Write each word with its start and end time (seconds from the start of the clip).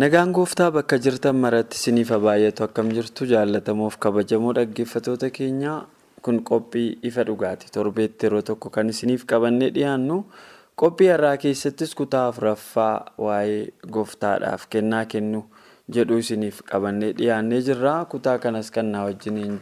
Nagaan 0.00 0.32
gooftaa 0.36 0.70
bakka 0.76 0.96
jirtan 1.04 1.36
maratti 1.44 1.76
isiniif 1.80 2.10
baay'atu 2.26 2.64
akkam 2.66 2.88
jirtu 2.96 3.26
jaallatamuuf 3.32 3.96
kabajamoo 4.04 4.52
dhaggeeffatoota 4.58 5.28
keenyaa 5.38 5.78
kun 6.24 6.38
qophii 6.50 6.88
ifa 7.08 7.24
dhugaati. 7.28 7.66
Torbeetti 7.76 8.26
yeroo 8.26 8.42
tokko 8.50 8.70
kan 8.76 8.88
isiniif 8.94 9.24
qabannee 9.32 9.70
dhiyaannu 9.76 10.16
qophii 10.82 11.10
har'aa 11.14 11.36
keessattis 11.44 11.94
kutaa 12.00 12.26
afuraffaa 12.30 12.94
waa'ee 13.26 13.60
gooftaadhaaf 13.96 14.66
kennaa 14.74 15.04
kennu 15.14 15.42
jedhu 15.96 16.18
isiniif 16.24 16.62
qabannee 16.72 17.12
dhiyaannee 17.18 17.60
jirra. 17.68 17.94
Kutaa 18.12 18.38
kanas 18.38 18.70
kan 18.70 18.92
na 18.92 19.04
wajjin 19.08 19.60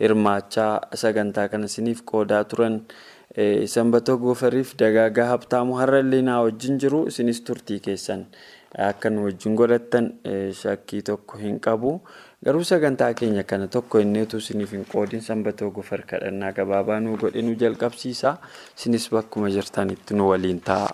hirmaachaa 0.00 0.72
sagantaa 1.04 1.48
kana 1.48 1.66
isiniif 1.72 2.02
qoodaa 2.12 2.44
turan 2.44 2.80
sanbatoo 3.74 4.18
goofariif 4.26 4.76
dagaagaa 4.78 5.30
habtaamu 5.34 5.78
har'allee 5.82 6.22
na 6.22 6.40
wajjin 6.46 6.78
jiru 6.78 7.06
isinis 7.12 7.40
turtii 7.44 7.80
keessan. 7.80 8.26
Akka 8.78 9.10
nu 9.10 9.24
wajjin 9.24 9.54
godhattan 9.56 10.06
shakkii 10.60 11.02
tokko 11.02 11.38
hin 11.38 11.58
qabu. 11.60 12.00
Garuu 12.44 12.64
sagantaa 12.64 13.12
keenya 13.14 13.42
kana 13.44 13.66
tokko 13.68 14.00
inneetu 14.00 14.36
isiniif 14.40 14.72
hin 14.72 14.84
qoodin 14.92 15.20
sanbatoo 15.20 15.70
gofar 15.70 16.02
kadhannaa 16.06 16.52
gabaabaa 16.52 17.00
nu 17.00 17.16
godhe 17.20 17.42
nu 17.42 17.54
jalqabsiisa. 17.54 18.36
Isinis 18.78 19.10
bakkuma 19.12 19.50
jirtanitti 19.50 20.14
nu 20.14 20.28
waliin 20.30 20.60
ta'a. 20.60 20.88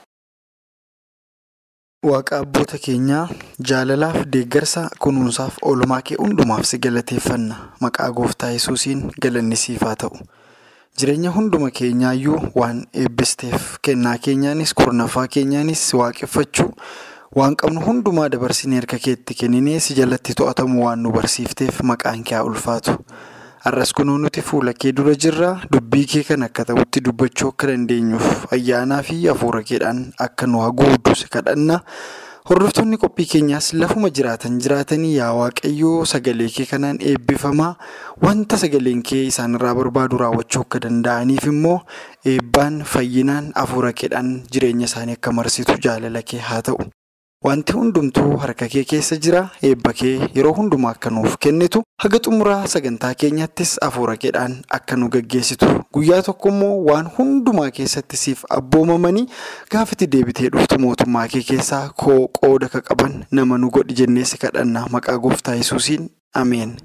Waaqa 2.08 2.38
abboota 2.42 2.78
keenyaa 2.78 3.28
jaalalaaf 3.70 4.18
deeggarsa 4.34 4.82
kunuunsaaf 5.04 5.56
oolmaa 5.70 6.02
kee 6.02 6.16
hundumaaf 6.20 6.64
si 6.66 6.78
galateeffanna. 6.78 7.56
Maqaa 7.80 8.10
gooftaa 8.12 8.50
yesuusiin 8.56 9.06
galanni 9.22 9.56
siif 9.56 9.82
haa 9.86 9.96
ta'u. 10.04 10.18
Jireenya 10.98 11.30
hunduma 11.30 11.70
keenyaayyuu 11.70 12.38
waan 12.60 12.84
eebbisteef 13.02 13.76
kennaa 13.82 14.16
keenyaanis 14.18 14.74
kurnaffaa 14.74 15.26
keenyaanis 15.28 15.82
waaqeffachuu. 15.94 16.70
Waan 17.36 17.56
qabnu 17.60 17.80
hundumaa 17.84 18.28
dabarsinee 18.32 18.80
harka 18.80 18.98
keetti 18.98 19.34
kenninee 19.40 19.78
si 19.80 19.94
jalatti 19.94 20.34
to'atamu 20.34 20.84
waan 20.84 21.02
nu 21.04 21.12
barsiifteef 21.12 21.82
maqaan 21.90 22.22
kee 22.24 22.34
haa 22.38 22.44
ulfaatu. 22.48 22.94
Har'as 23.64 23.92
kunoo 23.92 24.16
nuti 24.18 24.40
fuula 24.42 24.72
kee 24.72 24.92
dura 24.92 25.12
jirra. 25.14 25.50
Dubbii 25.72 26.06
kee 26.06 26.22
kan 26.24 26.42
akka 26.46 26.64
ta'utti 26.70 27.00
dubbachuu 27.04 27.50
akka 27.52 27.66
dandeenyuuf 27.72 28.52
ayyaanaa 28.56 29.02
fi 29.02 29.18
hafuura 29.26 29.62
keedhaan 29.62 30.00
akka 30.26 30.46
nu 30.46 30.62
haguugdu 30.64 31.14
si 31.14 31.28
kadhanna. 31.28 31.80
Hordoftoonni 32.48 32.96
qophii 32.96 33.26
keenyaas 33.28 33.74
lafuma 33.76 34.08
jiraatan 34.18 34.56
jiraatanii 34.64 35.14
yaa 35.20 35.32
waaqayyoo 35.36 36.04
sagalee 36.08 36.48
kee 36.54 36.64
kanaan 36.70 36.96
eebbifamaa 37.10 37.74
wanta 38.24 38.56
sagaleen 38.62 39.02
kee 39.10 39.26
isaanirraa 39.28 39.74
barbaadu 39.82 40.16
raawwachuu 40.24 40.62
akka 40.64 40.80
danda'aniif 40.86 41.44
immoo 41.52 41.80
eebbaan 42.24 42.80
fayyinaan 42.94 43.52
hafuura 43.54 43.92
keedhaan 43.92 44.32
jireenya 44.54 44.88
isaanii 44.88 45.18
akka 45.20 45.32
marsitu 45.40 45.76
jaalala 45.88 46.22
kee 46.32 46.40
haa 46.52 46.62
ta'u. 46.70 46.88
Wanti 47.44 47.72
hundumtuu 47.72 48.36
harka 48.42 48.66
kee 48.68 48.82
keessa 48.84 49.16
jira. 49.16 49.50
Eebba 49.62 49.92
kee 49.92 50.28
yeroo 50.34 50.52
hundumaa 50.56 50.90
akka 50.90 51.10
nuuf 51.10 51.36
kennitu 51.44 51.82
haga 52.02 52.18
xumuraa 52.24 52.66
sagantaa 52.72 53.12
keenyattis 53.14 53.76
hafuura 53.82 54.16
keedhaan 54.16 54.56
akka 54.78 54.96
nu 54.96 55.08
gaggeessitu. 55.08 55.66
Guyyaa 55.94 56.22
tokko 56.22 56.48
immoo 56.54 56.82
waan 56.90 57.06
hundumaa 57.18 57.70
keessatti 57.78 58.16
siif 58.24 58.42
abboomamanii 58.58 59.26
gaafatti 59.70 60.06
deebitee 60.16 60.50
dhuftu 60.56 60.78
mootummaa 60.86 61.28
kee 61.28 61.42
keessaa 61.52 61.88
koo 62.04 62.20
qooda 62.40 62.68
ka 62.74 62.80
qaban 62.90 63.24
nama 63.30 63.58
nu 63.58 63.70
godhi 63.70 63.94
jennee 64.02 64.24
si 64.24 64.38
kadhanna 64.46 64.86
maqaa 64.90 65.18
gooftaa 65.18 65.54
yesuusiin 65.62 66.10
ameen. 66.34 66.76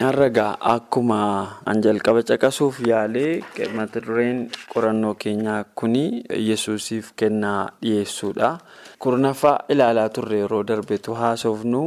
Har'agaa 0.00 0.56
akkuma 0.60 1.60
an 1.66 1.82
jalqaba 1.84 2.22
caqasuuf 2.26 2.80
yaalee 2.80 3.42
mata 3.76 4.00
dureen 4.00 4.48
qorannoo 4.72 5.14
keenyaa 5.14 5.64
kuni 5.78 6.24
yesuusiif 6.48 7.12
kennaa 7.16 7.70
dhiyeessuudha. 7.82 8.58
Kurnaffaa 8.98 9.58
ilaalaa 9.68 10.08
turre 10.08 10.38
yeroo 10.42 10.62
darbetu 10.66 11.14
haasofnu 11.14 11.82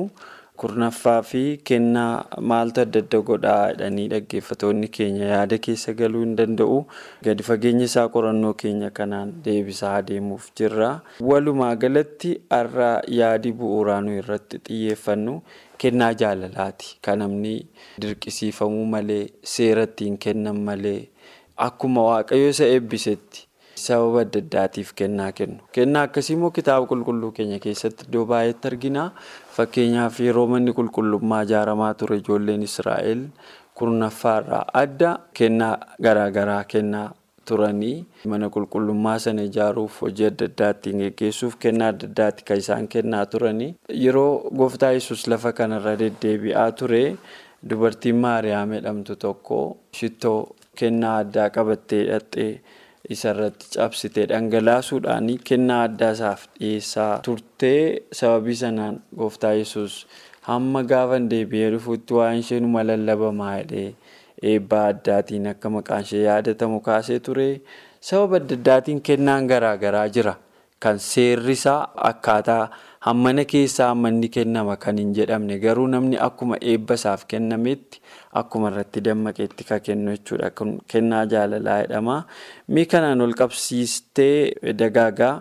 kurnaffaa 0.61 1.21
fi 1.29 1.41
kennaa 1.69 2.25
maaltu 2.51 2.81
adda 2.83 2.99
adda 3.03 3.19
godhaa 3.29 3.61
jedhanii 3.71 4.07
dhaggeeffatoonni 4.13 4.87
keenya 4.97 5.25
yaada 5.31 5.57
keessa 5.67 5.93
galuu 6.01 6.21
hin 6.23 6.35
danda'u. 6.39 6.77
Gadi 7.27 7.43
fageenya 7.49 7.85
isaa 7.89 8.07
qorannoo 8.15 8.53
keenya 8.63 8.89
kanaan 8.99 9.33
deebisaa 9.45 9.93
adeemuuf 10.01 10.49
jirra. 10.61 10.91
Walumaa 11.31 11.75
galatti 11.85 12.33
har'a 12.57 12.91
yaadi 13.19 13.51
bu'uuraa 13.61 14.01
nu 14.05 14.17
irratti 14.21 14.61
xiyyeeffannu. 14.69 15.35
Kennaa 15.77 16.13
jaalalaati. 16.23 16.97
Kan 17.01 17.19
namni 17.25 17.55
dirqisiifamuu 18.01 18.85
malee 18.95 19.23
seera 19.55 19.83
ittiin 19.89 20.17
kennan 20.27 20.59
malee 20.69 21.01
akkuma 21.67 22.03
waaqayyo 22.11 22.49
isa 22.53 22.65
eebbisetti 22.77 23.44
sababa 23.87 24.21
adda 24.25 24.39
addaatiif 24.43 24.93
kennaa 25.01 25.31
kennu. 25.39 25.59
Kennaa 25.77 26.03
akkasii 26.09 26.33
immoo 26.37 26.51
kitaaba 26.59 26.85
qulqulluu 26.93 27.31
keenya 27.39 27.59
keessatti 27.65 28.05
iddoo 28.07 28.25
baay'eetti 28.31 28.67
argina. 28.71 29.03
Fakkeenyaaf 29.57 30.19
yeroo 30.27 30.47
manni 30.53 30.73
qulqullummaa 30.79 31.43
ijaaramaa 31.49 31.93
ture 31.99 32.17
ijoolleen 32.23 32.63
Israa'el 32.69 33.21
kurnaffaarraa 33.79 34.65
adda 34.81 35.11
kennaa 35.37 35.75
garaagaraa 36.05 36.63
kennaa 36.73 37.07
turanii 37.49 37.95
mana 38.31 38.47
qulqullummaa 38.55 39.17
sana 39.25 39.43
ijaaruuf 39.49 39.97
hojii 40.03 40.27
adda 40.29 40.45
addaattiin 40.51 41.01
geggeessuuf 41.03 41.57
kennaa 41.65 41.89
adda 41.93 42.07
addaatti 42.11 42.43
kan 42.47 42.57
isaan 42.63 42.87
kennaa 42.93 43.25
turanii 43.33 43.67
yeroo 44.03 44.31
gooftaa 44.61 44.91
yesus 44.97 45.27
lafa 45.33 45.51
kanarra 45.59 45.93
deddeebi'aa 46.03 46.69
ture 46.79 47.03
dubartiin 47.69 48.15
maariyaam 48.25 48.73
jedhamtu 48.77 49.15
tokko 49.25 49.59
shittoo 49.99 50.39
kennaa 50.81 51.13
addaa 51.25 51.49
qabattee 51.59 52.01
hidhattee 52.03 52.49
isarratti 53.13 53.67
cabsitee 53.75 54.25
dhangalaasuudhaan 54.31 55.27
kennaa 55.49 55.81
addaa 55.87 56.11
isaaf 56.17 56.45
dhiyeessaa 56.59 57.19
turtee 57.27 58.01
sababii 58.19 58.55
sanaan 58.61 59.01
gooftaa 59.17 59.53
yesus 59.61 59.97
hamma 60.49 60.83
gaafa 60.91 61.19
deebi'ee 61.33 61.69
dhufuutti 61.75 62.13
waan 62.19 62.37
isheen 62.43 62.71
lallabamaa 62.89 63.57
jedhee. 63.59 63.95
Eebbaa 64.51 64.85
addaatiin 64.93 65.47
akka 65.51 65.69
maqaan 65.75 66.01
ishee 66.07 66.23
yaadatamu 66.23 66.79
kaasee 66.87 67.19
ture 67.27 67.61
sababa 68.01 68.37
adda 68.41 68.55
addaatiin 68.59 69.01
kennaan 69.01 69.47
garaagaraa 69.51 70.07
jira 70.17 70.33
kan 70.79 70.99
seerri 70.99 71.53
isaa 71.59 71.79
akkaataa 72.09 72.63
hammana 73.05 73.43
keessaa 73.51 73.87
hammanni 73.91 74.29
kennama 74.35 74.75
kan 74.83 74.97
hin 75.01 75.11
jedhamne 75.17 75.57
garuu 75.63 75.87
namni 75.93 76.17
akkuma 76.27 76.57
eebba 76.71 76.93
isaaf 76.99 77.25
kennametti 77.33 77.99
akkuma 78.41 78.71
irratti 78.71 79.03
dammaqeetti 79.07 79.63
kan 79.69 79.81
kennu 79.87 80.15
jechuudha. 80.15 80.49
Kennaa 80.91 81.25
jaalalaa 81.33 81.77
jedhama. 81.83 82.15
Mii 82.67 82.85
kanaan 82.93 83.21
ol 83.25 83.33
qabsiistee 83.41 84.73
dagaagaa 84.81 85.33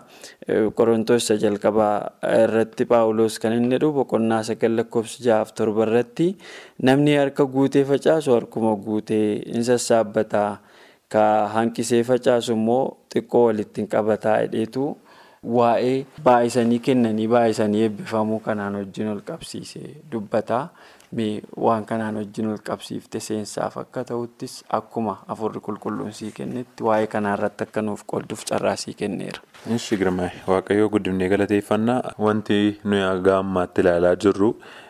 qorontoos 0.77 1.29
jalqabaa 1.45 1.95
irratti 2.43 2.85
paawuloos 2.91 3.39
kan 3.39 3.53
inni 3.57 3.73
jedhu 3.75 3.91
boqonnaa 3.97 4.43
sagal 4.51 4.75
lakkoofsa 4.81 5.23
ja'aaf 5.29 5.53
torba 5.57 5.83
irratti 5.89 6.27
namni 6.89 7.17
harka 7.21 7.45
guutee 7.55 7.83
facaasu 7.91 8.35
harkuma 8.37 8.75
guutee 8.87 9.41
in 9.55 9.63
sassaabbataa 9.71 10.51
ka 11.13 11.23
hanqisee 11.55 12.03
facaasu 12.11 12.53
immoo 12.59 12.83
xiqqoo 13.13 13.43
walittiin 13.47 13.87
qabataa 13.95 14.37
hidheetu 14.43 14.85
waa'ee 15.59 16.05
baay'isanii 16.23 16.79
kennanii 16.89 17.27
baay'isanii 17.27 17.81
eebbifamuu 17.87 18.39
kanaan 18.49 18.75
wajjin 18.81 19.07
ol 19.13 19.21
qabsiisee 19.31 19.95
dubbata. 20.11 20.67
Mee 21.15 21.41
waan 21.63 21.85
kanaan 21.85 22.15
wajjin 22.19 22.47
ol 22.51 22.57
qabsiifte 22.69 23.19
seensaaf 23.23 23.77
akka 23.81 24.03
ta'uttis 24.09 24.55
akkuma 24.77 25.13
afurri 25.35 25.59
qulqulluun 25.67 26.11
sii 26.19 26.31
kennetti 26.39 26.83
waa'ee 26.87 27.07
kanaarratti 27.13 27.63
akka 27.67 27.81
nuuf 27.81 28.03
qolduuf 28.13 28.43
carraa 28.49 28.75
sii 28.75 28.93
kenneera. 29.01 29.39
Ishii 29.75 29.97
girmaa 30.01 30.29
waaqayyoo 30.47 30.89
guddifnee 30.95 31.29
galateeffannaa 31.29 32.01
wanti 32.27 32.57
nuyi 32.83 33.01
haga 33.03 33.37
ammaatti 33.43 33.81
ilaalaa 33.85 34.15
jirru 34.25 34.49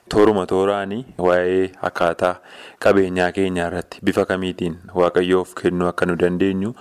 tooruma 0.10 0.46
tooraanii 0.46 1.06
waa'ee 1.28 1.70
akkaataa 1.88 2.36
qabeenyaa 2.86 3.30
keenyaa 3.38 3.68
irratti 3.70 4.00
bifa 4.10 4.26
kamiitiin 4.32 4.76
waaqayyoof 5.00 5.54
kennuu 5.62 5.88
akka 5.92 6.06
nu 6.06 6.16
dandeenyu 6.24 6.74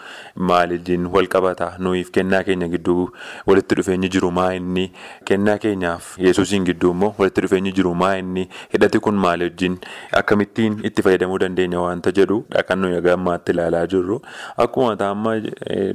maaliin 0.51 1.07
wal 1.15 1.27
qabataa 1.35 1.69
nuyiif 1.87 2.11
kennaa 2.17 2.43
keenya 2.49 2.69
gidduu 2.75 3.07
walitti 3.47 3.75
dhufeenyi 3.79 4.09
jiru 4.17 4.31
maa 4.39 4.51
inni? 4.59 4.85
Kennaa 5.31 5.55
keenyaaf 5.63 6.11
yesuusiin 6.27 6.65
gidduu 6.69 6.91
immoo 6.97 7.15
walitti 7.19 7.41
dhufeenyi 7.47 7.73
jiru 7.79 7.95
maa 8.03 8.11
inni? 8.25 8.45
Hidhati 8.75 8.99
kun 9.07 9.15
maali 9.25 9.45
wajjin 9.49 9.79
akkamittiin 10.21 10.77
itti 10.91 11.03
fayyadamuu 11.09 11.39
dandeenya 11.45 11.81
waanta 11.81 12.13
jedhu 12.21 12.39
kan 12.69 12.79
nuyi 12.79 12.95
haga 12.95 13.13
ammaatti 13.15 13.53
ilaalaa 13.57 13.87
jirru. 13.87 14.21
Akkuma 14.67 14.97
taa'amma 14.97 15.35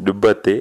dubbatte 0.06 0.58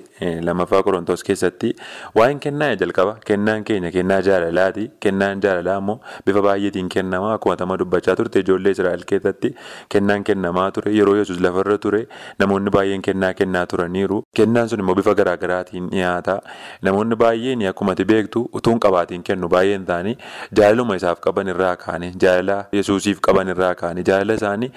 lamaffaa 0.50 0.82
qorontoos 0.82 1.25
keessatti 1.31 1.73
waa'een 2.15 2.41
kennaa 2.47 2.75
jalqaba. 2.76 3.17
Kennaan 3.25 3.65
keenya 3.65 3.91
kennaa 3.97 4.20
jaalalaati. 4.31 4.91
Kennaan 5.00 5.41
jaalalaa 5.41 5.79
immoo 5.85 6.00
bifa 6.26 6.43
baay'eetiin 6.58 6.88
kennamaa 6.88 7.32
akkuma 7.38 7.56
tama 7.56 7.76
dubbachaa 7.78 8.16
turte 8.19 8.40
ijoollee 8.43 8.72
israa'el 8.75 9.05
keessatti 9.10 9.50
kennaan 9.94 10.25
kennamaa 10.28 10.70
ture 10.76 10.93
yeroo 10.99 11.14
yesus 11.19 11.40
lafarra 11.46 11.78
ture 11.84 12.00
namoonni 12.43 12.70
baay'een 12.76 13.02
kennaa 13.08 13.32
kennaa 13.40 13.66
turaniiru. 13.72 14.22
Kennaan 14.37 14.69
sun 14.69 14.81
immoo 14.84 14.94
bifa 14.99 15.14
garaagaraatiin 15.20 15.88
dhiyaata. 15.93 16.37
Namoonni 16.82 17.16
baay'een 17.22 17.62
akkuma 17.70 17.94
beektu 18.12 18.43
utuun 18.60 18.81
qabaatiin 18.87 19.22
kennu 19.28 19.49
baay'een 19.55 19.82
isaanii 19.87 20.16
jaalaluma 20.60 20.96
isaaf 21.00 21.20
qaban 21.26 21.49
irraa 21.55 21.76
kaanii 21.84 22.12
jaalala 22.25 22.58
yesuusiif 22.78 23.20
qaban 23.28 23.49
irraa 23.55 23.75
kaanii 23.82 24.05
jaalala 24.10 24.34
isaanii 24.40 24.70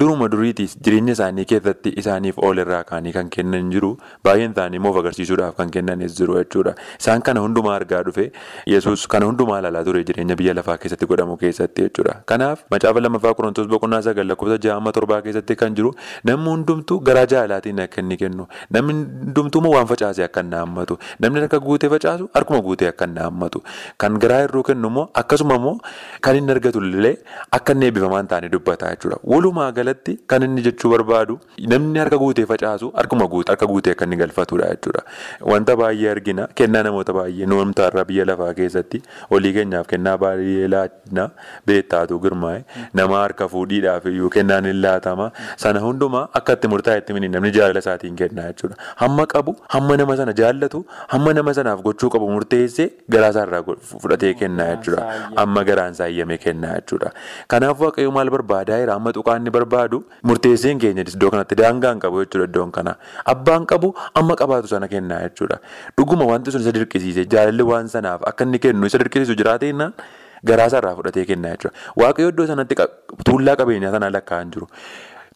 duruma 0.00 0.28
duriitiis 0.36 0.76
jireenya 0.88 1.12
isaanii 1.18 1.44
keessatti 1.52 1.92
isaaniif 2.04 2.38
ool 2.48 2.58
irraa 2.64 2.82
kaanii 2.92 3.12
kan 3.18 3.30
kennan 3.36 3.70
jiru. 3.76 3.92
Baay'een 4.24 4.52
isaanii 4.56 4.80
immoo 4.82 4.94
agarsiisuudhaaf 5.02 5.56
kan 5.60 5.70
kennanis 5.78 6.16
jiru 6.20 6.38
jechuudha. 6.40 6.74
Isaan 7.00 7.22
kana 7.30 7.40
hundumaa 7.46 7.76
argaa 7.80 8.02
dhufe 8.10 8.30
yesus 8.74 9.06
kana 9.14 9.26
hundumaa 9.32 9.60
ilaalaa 9.64 9.84
ture 9.90 10.04
jireenya 10.10 10.36
biyya 10.42 10.54
lafaa 10.60 10.76
keessatti 10.82 11.06
godhamu 11.12 11.25
keessatti 11.42 11.82
jechuudha. 11.86 12.14
Kanaaf 12.30 12.62
macaafa 12.70 13.00
lamaffaa 13.04 13.34
qorontoos 13.38 13.68
boqonnaa 13.72 14.02
sagal 14.06 14.28
lakkoofsa 14.30 14.58
ja'a 14.66 14.92
torbaa 14.98 15.20
keessatti 15.26 15.56
kan 15.62 15.74
jiru 15.78 15.90
namni 16.30 16.50
hundumtuu 16.52 16.98
garaa 17.08 17.26
jaalalaatiin 17.32 17.80
akka 17.84 18.00
inni 18.02 18.16
kennu 18.22 18.46
namni 18.76 18.94
hundumtuu 19.24 19.62
waan 19.74 19.88
facaase 19.92 20.22
akka 20.28 20.44
inni 20.46 20.56
haammatu 20.60 20.98
namni 21.24 21.42
harka 21.44 21.60
guutee 21.66 21.90
facaasu 21.94 22.28
harkuma 22.36 22.60
guutee 22.68 22.88
akka 22.92 23.08
inni 23.10 23.20
haammatu. 23.24 23.62
Kan 24.04 24.18
garaa 24.24 24.40
irruu 24.46 24.62
kennu 24.70 24.88
immoo 24.92 25.06
akkasuma 25.22 25.58
immoo 25.60 25.74
kan 26.28 26.36
inni 26.40 26.54
argatu 26.56 26.84
illee 26.90 27.14
akka 27.58 27.72
inni 27.76 27.90
eebbifamaa 27.90 28.22
hin 28.22 28.30
taane 28.34 28.48
dubbata 28.54 28.92
jechuudha. 28.94 29.18
Walumaa 29.34 29.70
galatti 29.80 30.16
kan 30.34 30.42
inni 30.48 30.62
jechuu 30.68 30.90
barbaadu 30.94 31.38
namni 31.74 31.98
harka 32.04 32.18
guutee 32.24 32.46
facaasu 32.52 32.92
harkuma 33.00 33.28
harka 33.52 33.66
guutee 33.72 33.96
akka 33.96 34.04
inni 34.10 34.16
galfatudha 34.22 34.70
jechuudha. 34.74 35.02
Wanta 35.52 35.76
baay'ee 35.82 36.10
argina 36.14 36.48
kennaa 36.60 36.82
namoota 36.88 37.12
baay'ee 37.20 37.46
noomtaa 37.54 37.88
irraa 37.92 38.04
biyya 38.12 38.24
lafaa 38.32 38.52
keessatti 38.60 39.02
olii 39.30 39.52
keenyaaf 39.58 39.86
kennaa 39.94 40.16
baay'ee 40.24 40.68
laatna 41.18 41.26
beektaatu 41.70 42.18
girmaa'e 42.24 42.58
nama 43.00 43.16
harka 43.22 43.48
fuudhiidhaaf 43.54 44.06
iyyuu 44.12 44.30
kennaan 44.36 44.64
hin 44.70 44.80
laatama 44.84 45.26
sana 45.64 45.80
hundumaa 45.86 46.24
akka 46.40 46.52
itti 46.58 46.68
murtaa'etti 46.74 47.16
mini 47.18 47.28
namni 47.34 47.52
jaalala 47.58 47.82
isaatiin 47.84 48.16
kennaa 48.22 48.46
jechuudha. 48.50 48.76
Hamma 49.02 49.26
qabu 49.34 49.56
hamma 49.74 49.96
nama 50.02 50.16
sana 50.22 50.32
jaallatu 50.40 50.80
hamma 51.14 51.34
nama 51.40 51.54
sanaaf 51.60 51.82
gochuu 51.88 52.10
qabu 52.16 52.30
murteessee 52.36 52.88
garaa 53.16 53.30
isaarraa 53.36 53.62
fudhatee 54.04 54.34
kennaa 54.42 54.68
jechuudha. 54.74 55.04
amma 55.44 55.64
garaan 55.70 55.92
isaa 55.96 56.08
iyyame 56.14 56.36
kennaa 56.46 56.74
jechuudha. 56.80 57.10
Kanaaf 57.54 57.80
waaqayyo 57.86 58.10
maal 58.18 58.30
barbaadaa 58.36 58.78
jira 58.82 58.94
amma 58.98 59.12
tuqaanni 59.18 59.50
barbaadu 59.58 59.98
murteesseen 60.30 60.78
keenya 60.84 61.04
iddoo 61.14 61.30
kanatti 61.36 61.54
daangaa 61.62 61.92
hin 61.94 62.00
qabu 62.06 62.24
jechuudha 62.24 62.48
iddoon 62.50 62.70
kana. 62.78 62.92
Abbaan 63.34 63.66
qabu 63.72 63.88
amma 64.22 64.34
qabaatu 64.42 64.68
sana 64.74 64.88
kennaa 64.94 65.22
jechuudha. 65.26 65.58
Dhuguma 65.98 66.24
wanti 66.32 66.50
sun 66.56 66.60
isa 66.66 66.72
dirqisiise 66.78 67.24
jaalalli 67.36 67.64
waan 67.72 67.88
sanaaf 67.96 68.20
akka 68.32 68.44
inni 68.48 68.58
kennu 68.66 68.86
isa 68.92 68.98
dirqisiisu 69.04 69.34
jiraateenna. 69.42 69.88
Garaa 70.44 70.66
isaarraa 70.72 70.94
fudhatee 71.00 71.24
kennaa 71.32 71.50
jechuudha. 71.56 71.76
Waaqayyo 72.02 72.28
iddoo 72.34 72.46
sanatti 72.46 72.74
tuullaa 73.30 73.56
qabeenyaa 73.62 73.92
sanaa 73.96 74.10
lakkaa'an 74.18 74.50
jiru. 74.56 74.68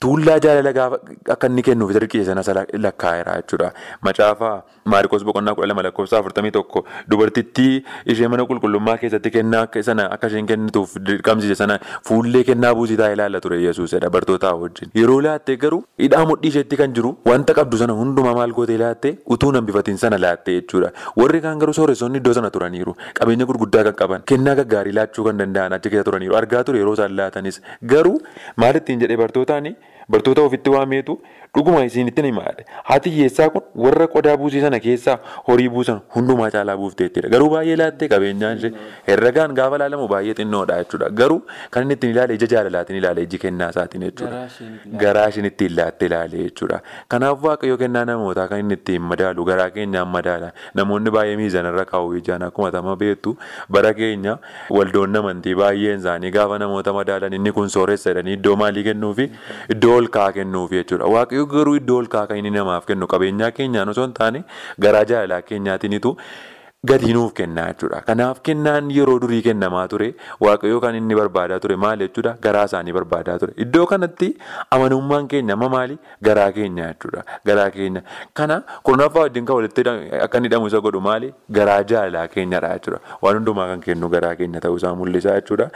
Tuullaa 0.03 0.39
jaalala 0.45 0.71
gaafa 0.77 0.97
akka 1.33 1.49
inni 1.51 1.63
kennuuf 1.65 1.91
dirqisiise 1.95 2.33
sana 2.49 2.61
lakkaa'eera 2.85 3.33
jechuudha. 3.41 3.67
Macaafa 4.07 4.51
Maariikoos 4.93 5.25
boqonnaa 5.29 5.53
kudha 5.59 5.67
lama 5.71 5.83
lakkoofsa 5.87 6.17
afurtamii 6.21 6.53
tokko 6.57 6.81
dubartittii 7.13 7.75
ishee 8.15 8.29
mana 8.35 8.47
qulqullummaa 8.53 8.95
keessatti 9.03 9.31
kennaa 9.35 9.67
sana 9.89 10.07
akka 10.15 10.31
isheen 10.33 10.47
kennituuf 10.51 10.95
dirqamsiise 11.09 11.55
sana 11.63 11.77
fuullee 12.11 12.43
kennaa 12.51 12.71
buusii 12.79 12.97
taa'ee 13.01 13.17
ilaalla 13.19 13.41
ture 13.47 13.59
Yesuusedha 13.67 14.11
bartootaa 14.15 14.55
wajjin. 14.63 14.89
Yeroo 15.01 15.19
laattee 15.27 15.57
garuu 15.67 15.83
hidhaa 16.05 16.25
mudhii 16.33 16.49
isheetti 16.55 16.81
kan 16.83 16.95
jiru 17.01 17.13
wanta 17.33 17.59
qabdu 17.61 17.83
sana 17.83 17.99
hundumaa 18.01 18.35
maal 18.41 18.57
gootee 18.61 18.79
laattee 18.85 19.13
utuu 19.37 19.53
hambifatiin 19.59 19.99
sana 20.07 20.19
laattee 20.25 20.57
jechuudha. 20.63 20.93
Warri 21.21 21.41
kaan 21.49 21.59
garuu 21.67 21.77
sooressonni 21.81 22.19
iddoo 22.25 22.33
sana 22.41 22.51
turaniiru. 22.57 22.97
Qabeenya 23.21 23.45
gurguddaa 23.53 23.85
kan 23.91 23.99
qaban 24.01 24.25
kennaa 24.33 24.57
gaggaarii 24.63 24.97
laachuu 25.03 25.29
kan 25.29 25.37
danda'an 25.45 25.77
achi 25.79 25.91
keessa 25.93 26.09
turaniiru. 26.11 26.41
Argaa 26.43 26.65
ture 26.65 26.79
yeroo 26.85 26.97
isaan 26.99 27.17
laatanis 27.23 27.61
garuu 27.95 28.17
maal 28.57 28.81
ittiin 28.83 29.05
jedhee 29.07 29.21
bartootaani 29.27 29.77
bartoota 30.11 30.43
ofitti 30.43 30.71
waameetu 30.71 31.21
dhuguma 31.55 31.85
isinitti 31.85 32.23
ni 32.23 32.33
maadha. 32.33 32.63
Haati 32.85 33.11
hiyyeessaa 33.11 33.49
kun 33.51 33.63
warra 33.85 34.07
qodaa 34.15 34.37
buusii 34.37 34.61
sana 34.65 34.79
keessaa 34.81 35.19
horii 35.49 35.69
buusan 35.69 36.01
hundumaa 36.15 36.51
caalaa 36.55 36.77
buufteettidha. 36.77 37.29
Garuu 37.29 37.49
baay'ee 37.55 37.77
laattee 37.81 38.09
qabeenyaan 38.13 38.59
ishee 38.61 38.71
herregaan 39.09 39.55
gaafa 39.59 39.77
ilaalamu 39.81 40.09
baay'ee 40.13 40.35
xinnoodha 40.41 40.77
jechuudha. 40.83 41.09
Garuu 41.21 41.41
kan 41.71 41.83
inni 41.83 41.95
ittiin 41.99 42.13
ilaale 42.15 42.35
ija 42.39 42.47
jaalalaatiin 42.53 42.99
ilaale 43.01 43.23
iji 43.27 43.39
kennaa 43.45 43.71
isaatiin 43.75 44.03
jechuudha. 44.07 44.43
Garaa 45.03 45.27
ishiin 45.35 45.45
ittiin 45.51 45.77
laatte 45.81 46.07
ilaale 46.11 46.37
jechuudha. 46.45 46.81
Kanaaf 47.09 47.43
waaqayyo 47.49 47.77
kennaa 47.83 48.05
namootaa 48.13 48.47
kan 48.55 48.59
inni 48.65 48.75
ittiin 48.81 49.03
madaalu 49.15 49.45
garaa 49.51 49.69
keenyaan 49.79 50.09
madaala. 50.15 50.53
Namoonni 50.83 51.11
baay'ee 51.19 51.37
miizanarra 51.43 51.85
kaa'u 51.95 52.15
ijaan 52.23 52.43
akkuma 52.51 52.71
tama 52.79 52.97
beektu 53.03 53.37
bara 53.79 53.93
keenya 54.01 54.39
waldoon 54.79 55.17
amantii 55.25 55.55
baay'een 55.65 55.99
isaanii 56.05 56.31
gaafa 56.39 56.59
namoota 56.65 56.93
madaalan 57.01 57.33
inni 57.41 57.53
kun 57.59 57.69
sooressa 57.77 58.11
jedhanii 58.11 58.39
iddoo 58.41 58.57
maalii 58.65 58.85
kennuufi 58.91 59.31
iddoo 59.77 59.97
ol 59.99 60.09
kaa'aa 60.19 60.33
kennuufi 60.41 60.75
jechuudha. 60.83 61.07
Waaqayyo 61.41 61.47
garuu 61.57 61.77
iddoo 61.81 61.99
ol 62.03 62.09
kaa'aa 62.13 62.29
kan 62.31 62.37
inni 62.41 62.51
namaaf 62.57 62.85
kennu 62.89 63.07
qabeenyaa 63.13 63.51
keenyaan 63.59 63.89
osoo 63.93 64.05
hin 64.07 64.13
taane 64.19 64.41
garaa 64.85 65.05
jaalalaa 65.11 65.43
keenyaatiinitu 65.51 66.13
gatii 66.89 67.13
nuuf 67.13 67.33
kennaa 67.39 67.67
jechuudha. 67.73 68.01
Kanaaf 68.07 68.39
kennaan 68.43 68.87
yeroo 68.91 69.19
durii 69.23 69.43
kennamaa 69.47 69.87
ture 69.89 70.07
waaqayyo 70.45 70.81
kan 70.85 70.95
inni 70.97 71.15
barbaadaa 71.19 71.59
ture 71.65 71.77
maal 71.77 71.99
jechuudha 72.03 72.33
garaa 72.47 72.65
isaanii 72.71 72.93
barbaadaa 72.97 73.39
ture. 73.43 73.53
Iddoo 73.65 73.87
kanatti 73.91 74.29
amanummaan 74.77 75.29
keenya 75.29 75.53
amma 75.59 75.69
maali 75.75 75.99
garaa 76.29 76.53
keenya 76.59 76.87
jechuudha. 76.93 77.25
Garaa 77.51 77.67
keenya 77.75 78.03
kana 78.41 78.63
kurnaffaa 78.83 79.21
wajjin 79.27 79.45
kan 79.51 79.57
walitti 79.57 79.85
akka 80.29 80.41
hidhamu 80.47 80.67
isa 80.73 80.81
godhu 80.87 81.01
maali 81.09 81.29
garaa 81.59 81.83
jaalalaa 81.93 82.29
keenyadha 82.37 82.73
jechuudha. 82.79 83.01
Waan 83.23 83.37
hundumaa 83.41 83.69
kan 83.73 83.81
kennu 83.89 84.09
garaa 84.17 84.33
keenya 84.41 84.61
ta'uu 84.69 84.77
isaa 84.83 84.95
mul'isa 85.03 85.37
jechuudha. 85.41 85.69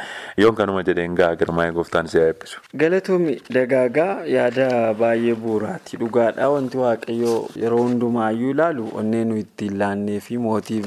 Yoon 0.44 0.54
kanuma 0.62 0.82
jedheen 0.88 1.14
gaa 1.20 1.30
girmaa'ee 1.36 1.72
gooftaan 1.80 2.08
si 2.14 2.18
eebbisu. 2.24 2.60
Galatoomii 2.84 3.36
dagaagaa 3.58 4.24
yaada 4.38 4.94
baay'ee 5.04 5.34
bu'uuraati. 5.44 5.96
Dhugaadhaa 6.00 6.48
wanti 6.56 6.78
waaqayyoo 6.86 7.36
yeroo 7.66 7.82
hundumaayyuu 7.84 8.50
ilaalu 8.56 8.88
onnee 9.04 9.24
nu 9.28 9.36
ittiin 9.44 9.78
laannee 9.84 10.20
fi 10.30 10.38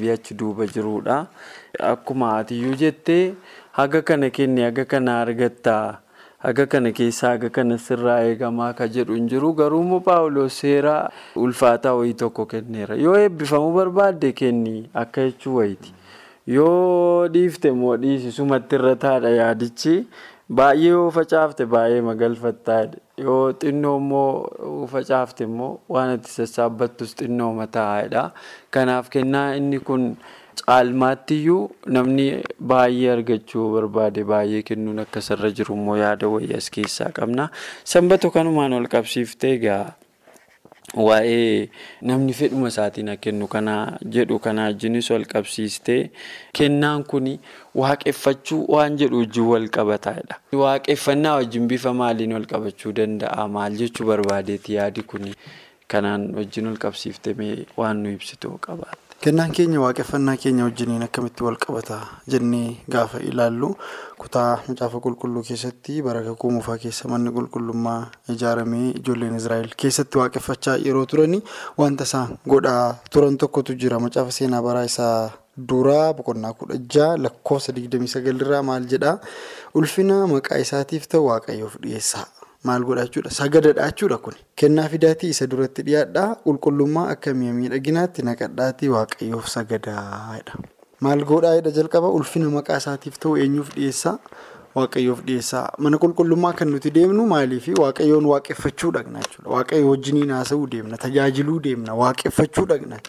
mootiifi 0.08 0.12
achi 0.12 0.34
duuba 0.34 0.66
jirudha. 0.68 1.28
Akkuma 1.80 2.38
atiyyuu 2.38 2.76
jettee 2.76 3.34
haga 3.72 4.02
kana 4.02 4.30
kenni 4.30 4.62
haga 4.62 4.86
kana 4.86 5.22
argattaa 5.22 6.00
haga 6.40 6.66
kana 6.66 6.92
keessaa 6.92 7.30
haga 7.30 7.50
kana 7.50 7.78
sirraa 7.78 8.22
eegamaa 8.24 8.74
ka 8.74 8.88
jedhu 8.88 9.14
hin 9.14 9.28
jiru 9.28 9.54
garuu 9.54 9.82
immoo 9.82 10.00
paawuloos 10.00 10.60
seera 10.60 11.10
ulfaataa 11.36 11.94
wayii 11.94 12.14
tokko 12.14 12.46
kenneera. 12.46 12.96
Yoo 12.96 13.18
eebbifamuu 13.18 13.74
barbaadde 13.74 14.32
kenni 14.32 14.90
akka 14.94 15.22
jechuu 15.26 15.56
wayiiti. 15.56 15.94
Yoo 16.48 17.28
dhiifte 17.28 17.68
immoo 17.70 17.98
dhiisisumatti 17.98 18.76
irra 18.76 18.96
taadha 18.96 19.30
yaadichi. 19.30 20.06
Baay'ee 20.50 20.89
yoo 20.96 21.10
facaafte 21.12 21.66
baay'ee 21.74 22.01
magalfattaadha. 22.08 22.98
Yoo 23.25 23.54
xinnoo 23.63 23.98
immoo 24.00 24.88
facaafte 24.94 25.44
immoo 25.44 25.72
waan 25.96 26.13
itti 26.16 26.32
sassaabbattus 26.39 27.16
xinnoo 27.22 27.51
mataa'edha. 27.62 28.24
Kanaaf 28.72 29.10
kennaa 29.16 29.50
inni 29.60 29.80
kun 29.89 30.06
caalmaattiyyuu 30.63 31.60
namni 31.98 32.27
baay'ee 32.72 33.12
argachuu 33.18 33.66
barbaade 33.75 34.24
baay'ee 34.32 34.63
kennuun 34.72 35.04
akka 35.06 35.22
sarara 35.27 35.51
jiru 35.60 35.75
immoo 35.80 35.98
yaada 36.04 36.32
wayii 36.36 36.56
as 36.62 36.70
keessaa 36.77 37.12
qabna. 37.20 37.50
Sanbata 37.94 38.30
kanumaan 38.39 38.74
ol 38.80 38.88
qabsiiftee 38.96 39.54
egaa 39.60 39.84
waa'ee 40.96 41.70
namni 42.01 42.34
fedhuma 42.34 42.67
isaatiin 42.72 43.12
kennu 43.17 43.48
kana 43.48 43.98
jedhu 44.17 44.39
kana 44.39 44.63
wajjinis 44.70 45.10
wal 45.12 45.25
qabsiistee 45.34 46.12
kennaan 46.60 47.03
kun 47.03 47.27
waaqeffachuu 47.75 48.65
waan 48.75 48.98
jedhu 48.98 49.20
wajjin 49.20 49.44
wal 49.53 49.67
qabataadha. 49.70 50.39
Waaqeffannaa 50.53 51.36
wajjin 51.41 51.67
bifa 51.67 51.94
maaliin 51.94 52.34
wal 52.34 52.46
qabachuu 52.53 52.91
danda'a 52.94 53.48
maal 53.48 53.75
jechuu 53.82 54.08
barbaadeeti 54.08 54.74
yaadi 54.79 55.01
kun 55.03 55.34
kanaan 55.88 56.32
wajjin 56.36 56.67
wal 56.72 56.77
qabsiiftee 56.77 57.36
waan 57.77 57.98
nu 58.03 58.12
ibsitu 58.15 58.58
qabaatte. 58.62 59.07
Kennaan 59.24 59.51
keenya 59.51 59.79
waaqeffannaa 59.81 60.38
keenya 60.38 60.63
wajjiniin 60.67 61.03
akkamitti 61.07 61.41
wal 61.43 61.57
qabata 61.63 61.97
jennee 62.31 62.77
gaafa 62.93 63.17
ilaallu. 63.29 63.69
Kutaa 64.21 64.62
macaafa 64.67 65.00
qulqulluu 65.05 65.43
keessatti 65.47 66.01
bara 66.05 66.21
kakuu 66.27 66.51
moofaa 66.55 66.77
keessa 66.83 67.09
manni 67.12 67.31
qulqullummaa 67.38 68.12
ijaaramee 68.33 68.91
ijoolleen 69.00 69.36
Israa'el 69.39 69.74
keessatti 69.83 70.17
waaqeffachaa 70.21 70.77
yeroo 70.86 71.05
turani. 71.05 71.41
Wanta 71.77 72.03
isaan 72.09 72.38
godhaa 72.47 72.95
turan 73.12 73.38
tokkotu 73.38 73.74
jira. 73.81 74.00
Macaafa 74.00 74.31
seenaa 74.31 74.62
baraa 74.62 74.86
isaa 74.91 75.31
duraa 75.69 76.13
boqonnaa 76.13 76.53
kudha 76.53 76.77
jaha 76.95 77.17
lakkoofsa 77.25 77.74
digdamii 77.75 78.07
sagalirraa 78.15 78.62
maal 78.63 78.86
jedhaa? 78.93 79.17
Ulfina 79.74 80.21
maqaa 80.33 80.62
isaatiif 80.65 81.07
ta'u 81.09 81.25
waaqayyoof 81.31 81.81
dhiyeessaa. 81.81 82.25
Maal 82.64 82.84
godha 82.84 83.04
jechuudha 83.06 83.30
sagadadha 83.32 83.86
jechuudha 83.92 84.18
kun 84.18 84.34
kennaa 84.56 84.88
fidaatii 84.90 85.30
isa 85.30 85.48
duratti 85.48 85.82
dhiyaadhaa. 85.88 86.36
Qulqullummaa 86.46 87.08
akka 87.14 87.34
mi'a 87.34 87.54
miidhaginaatti 87.54 88.22
naqadhaatii 88.30 88.90
waaqayyoof 88.96 89.48
sagadaadha. 89.48 90.58
Maal 91.02 91.24
godhaadha 91.26 91.72
jalqaba? 91.72 92.10
Ulfina 92.10 92.50
maqaa 92.50 92.78
isaatiif 92.84 93.20
ta'u 93.20 93.38
eenyuuf 93.44 93.70
dhiyeessaa? 93.76 94.18
Waaqayyoof 94.76 95.22
dhiyeessaa. 95.28 95.66
Mana 95.78 95.98
qulqullummaa 95.98 96.54
kan 96.54 96.70
nuti 96.74 96.92
deemnu 96.98 97.26
maaliifi 97.34 97.74
waaqayyoon 97.82 98.26
waaqeffachuu 98.34 98.92
dhaqna 98.98 99.20
jechuudha 99.28 99.50
waaqayyo 99.56 99.90
wajjiniin 99.94 100.32
haasa'uu 100.38 100.68
deemna 100.74 100.98
tajaajiluu 101.06 101.60
deemna 101.70 101.94
waaqeffachuu 102.02 102.66
dhaqna 102.74 103.00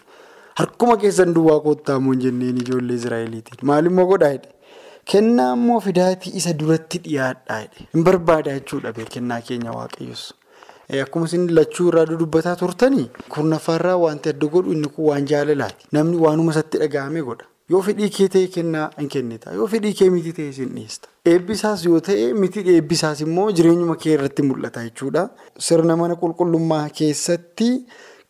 harkuma 0.61 0.97
keessan 1.01 1.33
duwwaa 1.33 1.59
kottaamoo 1.65 2.11
hin 2.13 2.21
jenneen 2.27 2.57
ijoollee 2.61 2.95
Israa'eliitiin 3.01 3.65
maalimmoo 3.71 4.05
godhaadha. 4.13 4.49
Kennaa 5.11 5.53
immoo 5.57 5.79
fidaatii 5.85 6.31
isa 6.39 6.53
duratti 6.59 6.97
dhiyaadhaa 7.05 7.59
hin 7.93 8.03
barbaada 8.07 8.53
jechuudha 8.57 8.91
kennaa 9.15 9.41
keenya 9.47 9.71
waaqayyoos. 9.77 10.23
Akkuma 11.03 11.25
isin 11.29 11.47
lachuu 11.59 11.87
irraa 11.91 12.05
dudubbataa 12.09 12.55
turtanii 12.61 13.09
kurnaffaarraa 13.35 13.95
wanti 14.03 14.29
adda 14.33 14.47
godhu 14.55 14.71
inni 14.75 14.87
kun 14.95 15.05
waan 15.11 15.25
jaalalaati. 15.31 15.87
Namni 15.97 16.17
waanuma 16.25 16.51
isatti 16.55 16.77
dhaga'ame 16.83 17.21
godha. 17.29 17.45
Yoo 17.69 17.81
fedhii 17.87 18.09
kee 18.17 18.27
ta'e 18.35 18.47
kennaa 18.53 18.85
hin 18.97 19.09
kennita. 19.15 19.53
Yoo 19.53 19.67
fedhii 19.73 19.93
kee 19.99 20.09
miti 20.13 20.31
ta'e 20.37 20.51
sin 20.53 20.69
dhiyeessa. 20.75 21.07
Eebbisaas 21.33 21.85
yoo 21.85 21.99
ta'e 22.07 22.33
miti 22.43 22.63
eebbisaas 22.75 23.21
immoo 23.25 23.49
jireenyuma 23.59 23.95
kee 24.05 24.13
irratti 24.17 24.41
mul'ata 24.51 24.83
jechuudha. 24.87 25.27
Sirna 25.67 25.95
mana 26.03 26.15
qulqullummaa 26.23 26.87
keessatti 27.01 27.69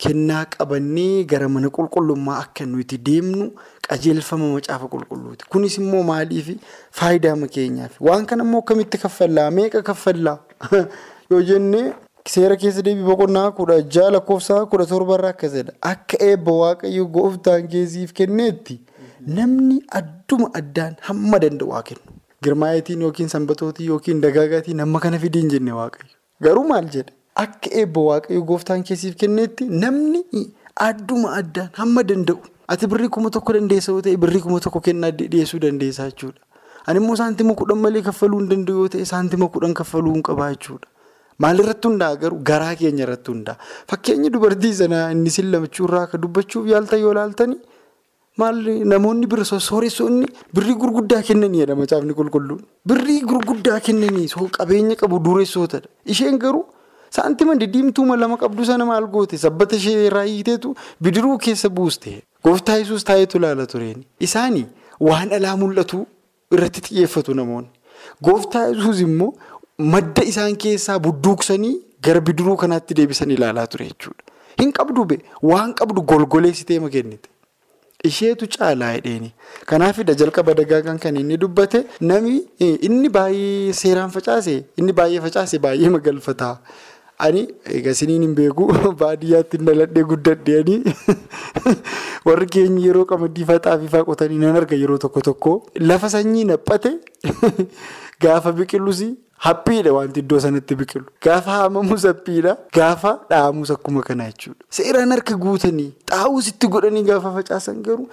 kennaa 0.03 0.45
qabannee 0.55 1.23
gara 1.23 1.49
mana 1.49 1.69
qulqullummaa 1.77 2.39
akka 2.45 2.65
nuti 2.65 2.97
deemnu. 2.97 3.51
qajeelfama 3.89 4.47
macaafa 4.53 4.87
qulqulluuti. 4.93 5.45
Kunis 5.49 5.77
immoo 5.81 6.03
maaliif 6.09 6.51
faayidaa 6.99 7.47
keenyaaf? 7.55 7.97
Waan 8.07 8.25
kana 8.25 8.43
immoo 8.43 8.61
akkamitti 8.61 9.01
kaffallaa? 9.03 9.49
Meeqa 9.51 9.81
kaffallaa? 9.89 10.37
Yoo 11.31 11.41
jennee 11.49 11.85
seera 12.33 12.55
keessa 12.61 12.85
deebii 12.85 13.07
boqonnaa 13.09 13.47
kudha 13.59 13.81
jaha 13.95 14.13
lakkoofsa 14.15 14.59
kudha 14.71 14.85
torbarraa 14.91 15.33
akkas 15.35 15.57
jedha 15.57 15.75
akka 15.91 16.21
eebba 16.29 16.57
waaqayyo 16.61 17.05
gooftaan 17.17 17.67
keessiif 17.73 18.13
kenneetti 18.21 18.79
namni 19.37 19.81
adduma 20.01 20.49
addaan 20.61 20.97
hamma 21.09 21.39
danda'u 21.45 21.71
haa 21.77 21.85
kennu. 21.91 22.17
Girmaayetiin 22.43 23.01
yookiin 23.07 23.29
sanbatootii 23.35 23.87
yookiin 23.93 24.21
dagaagaatiin 24.25 24.85
amma 24.85 24.99
kana 25.05 25.19
fidiin 25.25 25.49
jenne 25.55 25.73
waaqayyo. 25.79 26.13
Garuu 26.45 26.67
maal 26.73 26.91
jedha 26.97 27.18
akka 27.43 27.69
eebba 27.81 28.01
waaqayyo 28.09 28.41
gooftaan 28.51 28.83
keessiif 28.89 29.15
kenneetti 29.23 29.65
namni 29.83 30.21
adduma 30.87 31.33
addaan 31.39 31.69
hamma 31.79 32.03
danda'u. 32.11 32.39
Ati 32.73 32.87
birrii 32.91 33.09
kuma 33.15 33.29
tokko 33.35 33.53
dandeessa 33.57 33.91
yoo 33.95 34.01
ta'e 34.05 34.17
birrii 34.23 34.41
kuma 34.45 34.59
tokko 34.65 34.79
kennaa 34.87 35.11
dhiyeessuu 35.19 35.59
dandeessaa 35.65 36.09
jechuudha. 36.11 36.41
Ani 36.87 36.99
immoo 37.01 37.15
saantima 37.21 37.53
kudhan 37.61 37.79
malee 37.85 38.01
kaffaluu 38.07 38.39
hin 38.41 38.49
danda'u 38.51 38.77
yoo 38.83 38.89
ta'e 38.95 39.05
saantima 39.11 39.47
kudhan 39.55 39.73
kaffaluu 39.79 40.13
hin 40.17 40.23
qabaa 40.29 40.49
jechuudha. 40.53 40.87
Maalirratti 41.43 41.87
hundaa'a 41.87 42.15
garuu 42.21 42.39
garaa 42.51 42.75
keenya 42.79 43.03
irratti 43.07 43.31
hundaa'a. 43.33 43.57
Fakkeenyi 43.91 44.29
dubartii 44.35 44.73
sanaa 44.83 45.03
inni 45.15 45.29
sin 45.35 45.51
lamachuurraa 45.55 46.03
akka 46.07 46.17
dubbachuuf 46.25 46.67
yaaltan 46.73 46.99
yoo 47.05 47.13
laaltani 47.19 47.55
namoonni 48.93 49.27
bira 49.31 49.43
sooressoonni 49.45 50.27
birrii 50.55 50.75
gurguddaa 50.81 51.21
kennanii 51.29 51.61
jedha 51.63 51.75
macaafni 51.75 52.13
qulqulluun. 52.19 52.61
Birrii 52.87 53.21
gurguddaa 53.31 53.79
kennanii 53.87 54.27
qabeenya 54.57 54.95
qabu 54.95 55.19
dureessootadha. 55.19 55.87
Isheen 56.05 56.37
garuu. 56.39 56.65
Saantima 57.17 57.55
diddiimtuuma 57.61 58.15
lama 58.23 58.37
qabdu 58.43 58.65
sana 58.69 58.85
maal 58.85 59.07
goote 59.15 59.37
sabbata 59.43 59.75
ishee 59.81 60.05
irraa 60.07 60.23
hiiteetu 60.29 60.75
bidiruu 61.01 61.37
keessa 61.45 61.69
buuste 61.77 62.11
gooftaa 62.47 62.77
yesuus 62.81 63.03
taa'eetu 63.09 63.37
ilaala 63.41 63.65
tureen 63.71 64.03
isaanii 64.27 64.65
waan 65.07 65.33
alaa 65.37 65.55
mul'atu 65.61 65.99
irratti 66.57 66.81
xiyyeeffatu 66.87 67.33
namoonni 67.39 67.69
gooftaa 68.27 68.65
yesuus 68.73 69.01
immoo 69.07 69.31
madda 69.95 70.23
isaan 70.33 70.55
keessaa 70.65 70.99
budduuqsanii 71.07 71.73
gara 72.07 72.21
bidiruu 72.29 72.55
kanaatti 72.63 72.93
deebisan 72.99 73.31
ilaalaa 73.37 73.67
ture 73.73 73.85
jechuudha. 73.89 74.23
Hin 74.61 74.71
qabdu 74.77 75.05
be 75.09 75.17
waan 75.51 75.73
qabdu 75.81 76.01
golgoleessitee 76.11 76.79
ma 76.85 76.89
kennite. 76.95 77.29
Isheetu 78.09 78.47
caalaa 78.55 78.91
hidheeni 78.95 79.31
kanaafidha 79.71 80.13
jalqaba 80.21 80.53
dagaagan 80.59 80.99
kan 81.05 81.17
inni 81.21 81.37
dubbate 81.41 81.79
nami 82.11 82.35
inni 82.89 83.09
baay'ee 83.17 83.73
seeraan 83.81 84.11
facaase 84.15 84.55
inni 84.77 84.93
baay'ee 85.01 85.21
facaase 85.25 85.59
baay'ee 85.65 85.89
magalfataa. 85.97 86.55
Ani 87.19 87.41
egaa 87.77 87.91
isiniin 87.95 88.21
hin 88.25 88.35
beeku 88.35 88.65
baadiyyaatti 89.01 89.57
dhaladhee 89.69 90.03
guddadhee 90.11 90.77
warri 92.27 92.47
keenya 92.55 92.83
yeroo 92.85 93.05
qamadii 93.09 93.47
faxaa 93.49 93.77
fi 93.81 93.89
faa 93.95 94.03
qotanii 94.09 94.39
nan 94.43 94.59
arga 94.59 94.79
yeroo 94.83 94.99
tokko 95.05 95.23
tokko 95.29 95.55
lafa 95.91 96.09
sanyii 96.15 96.45
naphate 96.51 96.91
gaafa 98.25 98.55
biqilus 98.61 99.03
haphiidha 99.47 99.93
wanti 99.97 100.23
iddoo 100.23 100.39
sanatti 100.45 100.79
biqilu 100.81 101.05
gaafa 101.27 101.57
haamamus 101.57 102.07
haphiidha 102.11 102.55
gaafa 102.79 103.13
dhaamus 103.29 103.71
akkuma 103.75 104.01
kanaa 104.09 104.31
jechuudha. 104.31 104.65
Seeraan 104.79 105.11
harka 105.15 105.37
guutanii 105.45 105.91
xaa'uus 106.11 106.51
itti 106.53 106.71
godhanii 106.75 107.03
gaafa 107.11 107.35
facaasan 107.39 107.83
garuu. 107.89 108.09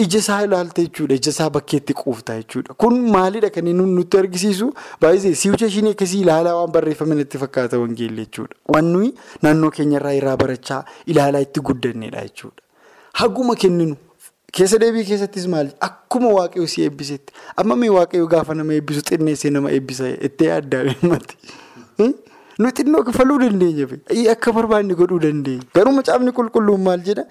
Ija 0.00 0.18
isaa 0.18 0.42
ilaalta 0.46 0.82
jechuudha. 0.82 1.14
Ija 1.20 1.30
isaa 1.34 1.50
bakkeetti 1.50 1.94
quufta 1.94 2.36
jechuudha. 2.40 2.74
Kun 2.74 3.00
maalidha 3.14 3.50
kan 3.50 3.66
inni 3.66 3.84
nutti 3.96 4.18
argisiisu 4.18 4.68
baay'ee 5.00 5.34
si'ucha 5.42 5.66
isheen 5.66 5.88
akkasii 5.92 6.20
ilaalaa 6.24 6.54
waan 6.58 6.72
barreeffame 6.76 7.14
natti 7.18 7.38
fakkaata 7.42 7.78
wangeelli 7.82 8.24
jechuudha. 8.26 8.54
Waan 8.74 8.88
nuyi 8.92 9.10
naannoo 9.42 9.70
keenyarraa 9.78 10.14
irraa 10.20 10.36
barachaa 10.44 10.84
ilaalaa 11.06 11.42
itti 11.46 11.60
guddannedha 11.60 12.22
jechuudha. 12.28 12.62
Haguma 13.20 13.54
kenninu 13.64 13.96
keessa 14.52 14.78
deebii 14.82 15.04
keessattis 15.10 15.46
maali 15.46 15.70
akkuma 15.88 16.28
waaqayyo 16.38 16.66
si 16.66 16.82
eebbisetti 16.86 17.32
amma 17.56 17.76
mee 17.76 17.90
waaqayyo 17.98 18.26
gaafa 18.26 18.54
nama 18.54 18.72
eebbisu 18.78 19.02
xinneessee 19.10 19.50
nama 19.56 19.70
eebbisa 19.76 20.08
itti 20.28 20.44
yaaddaa 20.50 20.82
himmati. 20.94 21.36
Nuyi 22.60 22.72
xinnoo 22.76 23.02
kaffaluu 23.08 23.38
dandeenya 23.42 23.86
akka 24.32 24.52
barbaanne 24.52 24.94
godhuu 24.94 25.18
dandeenya. 25.26 25.64
Garuu 25.74 25.92
macaafni 25.98 26.32
qulqulluun 26.38 26.82
maal 26.88 27.00
jedha? 27.06 27.24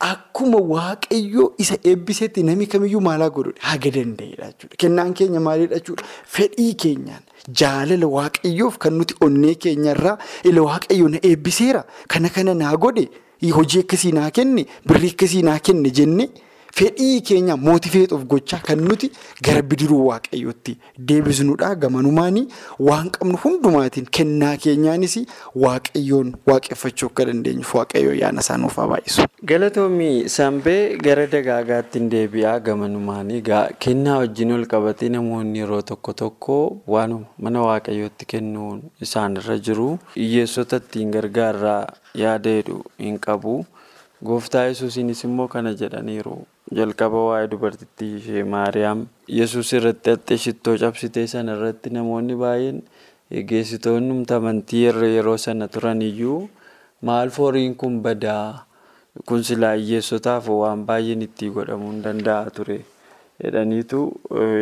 Akkuma 0.00 0.58
waaqayyoo 0.58 1.52
isa 1.58 1.76
eebbisetti 1.84 2.42
namni 2.42 2.66
kamiyyuu 2.66 3.00
maalaa 3.00 3.30
godhudha 3.30 3.60
haga 3.70 3.90
danda'edha 3.96 4.46
jechuudha. 4.52 4.76
Kennaan 4.82 5.14
keenya 5.14 5.40
maalidha 5.40 5.78
jechuudha? 5.80 6.04
Fedhii 6.36 6.74
keenyaan. 6.74 7.22
Jaalala 7.60 8.06
waaqayyoof 8.16 8.78
kan 8.78 8.92
nuti 8.98 9.14
onnee 9.20 9.54
keenyarraa 9.54 10.18
ila 10.44 10.62
waaqayyo 10.68 11.08
na 11.08 11.18
eebbiseera. 11.22 11.84
Kana 12.08 12.28
kana 12.28 12.54
naa 12.54 12.76
godhe. 12.76 13.08
Hojii 13.56 13.80
akkasii 13.84 14.12
naa 14.12 14.30
kenne 14.30 14.66
birrii 14.88 15.10
akkasii 15.14 15.42
naa 15.42 15.58
kenne 15.58 15.90
jenne 15.90 16.28
fedhii 16.78 17.20
keenya 17.28 17.56
mootifeetuuf 17.56 18.24
gochaa 18.32 18.58
kan 18.68 18.80
nuti 18.88 19.10
gara 19.48 19.62
bidiruu 19.62 20.00
waaqayyootti 20.08 20.76
deebisnudha. 21.08 21.74
Gamanumaanii 21.74 22.46
waan 22.88 23.10
qabnu 23.10 23.38
hundumaatiin 23.44 24.06
kennaa 24.18 24.56
keenyaanis 24.64 25.14
waaqayyoon 25.64 26.32
waaqeffachuu 26.50 27.08
akka 27.10 27.24
dandeenyuuf 27.30 27.74
waaqayyoo 27.78 28.14
yaana 28.22 28.40
isaanuuf 28.46 28.76
haa 28.80 28.86
baay'isu. 28.92 29.22
Galatoomii 29.52 30.28
Sambee 30.36 30.96
gara 31.06 31.26
dagaagaatti 31.36 31.98
hin 31.98 32.10
deebi'aa 32.16 32.58
gamanumaanii 32.68 33.42
kennaa 33.86 34.16
wajjin 34.22 34.52
ol 34.58 34.66
qabatee 34.72 35.08
namoonni 35.14 35.58
yeroo 35.64 35.82
tokko 35.92 36.12
tokko 36.22 36.56
waan 36.94 37.14
mana 37.46 37.62
waaqayyootti 37.68 38.26
kennuun 38.34 38.82
isaanirra 39.08 39.56
jiru 39.68 39.88
hiyyeessota 40.16 40.76
ittiin 40.82 41.10
gargaarraa 41.16 41.80
yaada 42.24 42.50
jedhu 42.58 42.82
hin 43.06 43.18
qabu. 43.28 43.56
Gooftaa 44.26 44.64
yesuusiinis 44.68 45.24
immoo 45.24 45.48
kana 45.48 45.72
jedhaniiru. 45.80 46.36
Jalqaba 46.74 47.18
waa'ee 47.28 47.48
dubartittii 47.50 48.16
ishee 48.18 48.42
Maariyaam. 48.54 49.06
Yesus 49.38 49.72
irratti 49.78 50.10
haxxee 50.14 50.38
shittoo 50.44 50.74
cabsitee 50.82 51.26
sana 51.32 51.54
irratti 51.56 51.90
namoonni 51.94 52.34
baay'een 52.42 52.80
geessitoonni 53.50 54.24
amantii 54.38 54.82
yeroo 54.86 55.36
sana 55.36 55.68
turan 55.68 56.02
iyyuu 56.02 56.48
maal 57.02 57.30
foriin 57.30 57.74
kun 57.76 58.00
badaa? 58.02 58.66
Kun 59.26 59.44
silaa 59.44 59.74
hiyyeessotaaf 59.78 60.48
waan 60.48 60.84
baay'een 60.90 61.22
itti 61.22 61.50
godhamuu 61.50 61.92
hin 61.92 62.02
danda'a 62.04 62.50
ture. 62.50 62.80
Jedhaniitu 63.44 64.00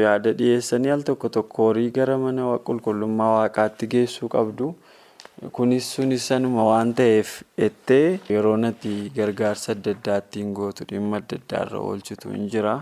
yaada 0.02 0.32
dhiyeessanii 0.38 0.90
al 0.90 1.02
tokko 1.08 1.28
tokko 1.28 1.68
horii 1.70 1.90
gara 1.90 2.18
mana 2.18 2.58
qulqullummaa 2.68 3.32
waaqaatti 3.38 3.87
geessuu 3.96 4.28
qabdu. 4.28 4.75
Kunis 5.53 5.85
sunis 5.85 6.23
sanuma 6.31 6.62
waan 6.71 6.95
ta'eef 6.95 7.43
ettee 7.59 8.21
yeroo 8.31 8.55
nati 8.57 9.11
gargaarsa 9.17 9.73
adda 9.75 9.91
addaa 9.97 10.19
ittiin 10.23 10.55
gootu 10.59 10.87
dhimma 10.91 11.19
adda 11.21 11.37
addaarra 11.41 11.79
oolchitu 11.88 12.31
hin 12.35 12.47
jira. 12.53 12.75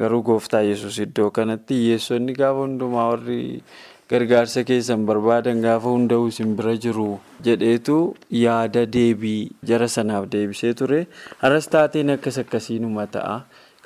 Garuu 0.00 0.22
gooftaa 0.22 0.62
yesus 0.70 0.98
iddoo 1.04 1.30
kanatti 1.38 1.74
hiyyeessonni 1.80 2.32
gaafa 2.40 2.64
hundumaa 2.64 3.06
warri 3.10 3.62
gargaarsa 4.10 4.64
keessan 4.70 5.04
barbaadan 5.06 5.60
gaafa 5.66 5.92
hunda'u 5.94 6.28
isin 6.32 6.56
bira 6.58 6.74
jiru 6.86 7.08
jedheetu 7.48 7.98
yaada 8.44 8.86
deebii 8.96 9.50
jara 9.72 9.88
sanaaf 9.96 10.30
deebisee 10.32 10.72
ture. 10.82 11.06
Har'as 11.44 11.68
taateen 11.76 12.16
akkas 12.16 12.38
akkasiinuma 12.44 13.06
ta'a. 13.18 13.36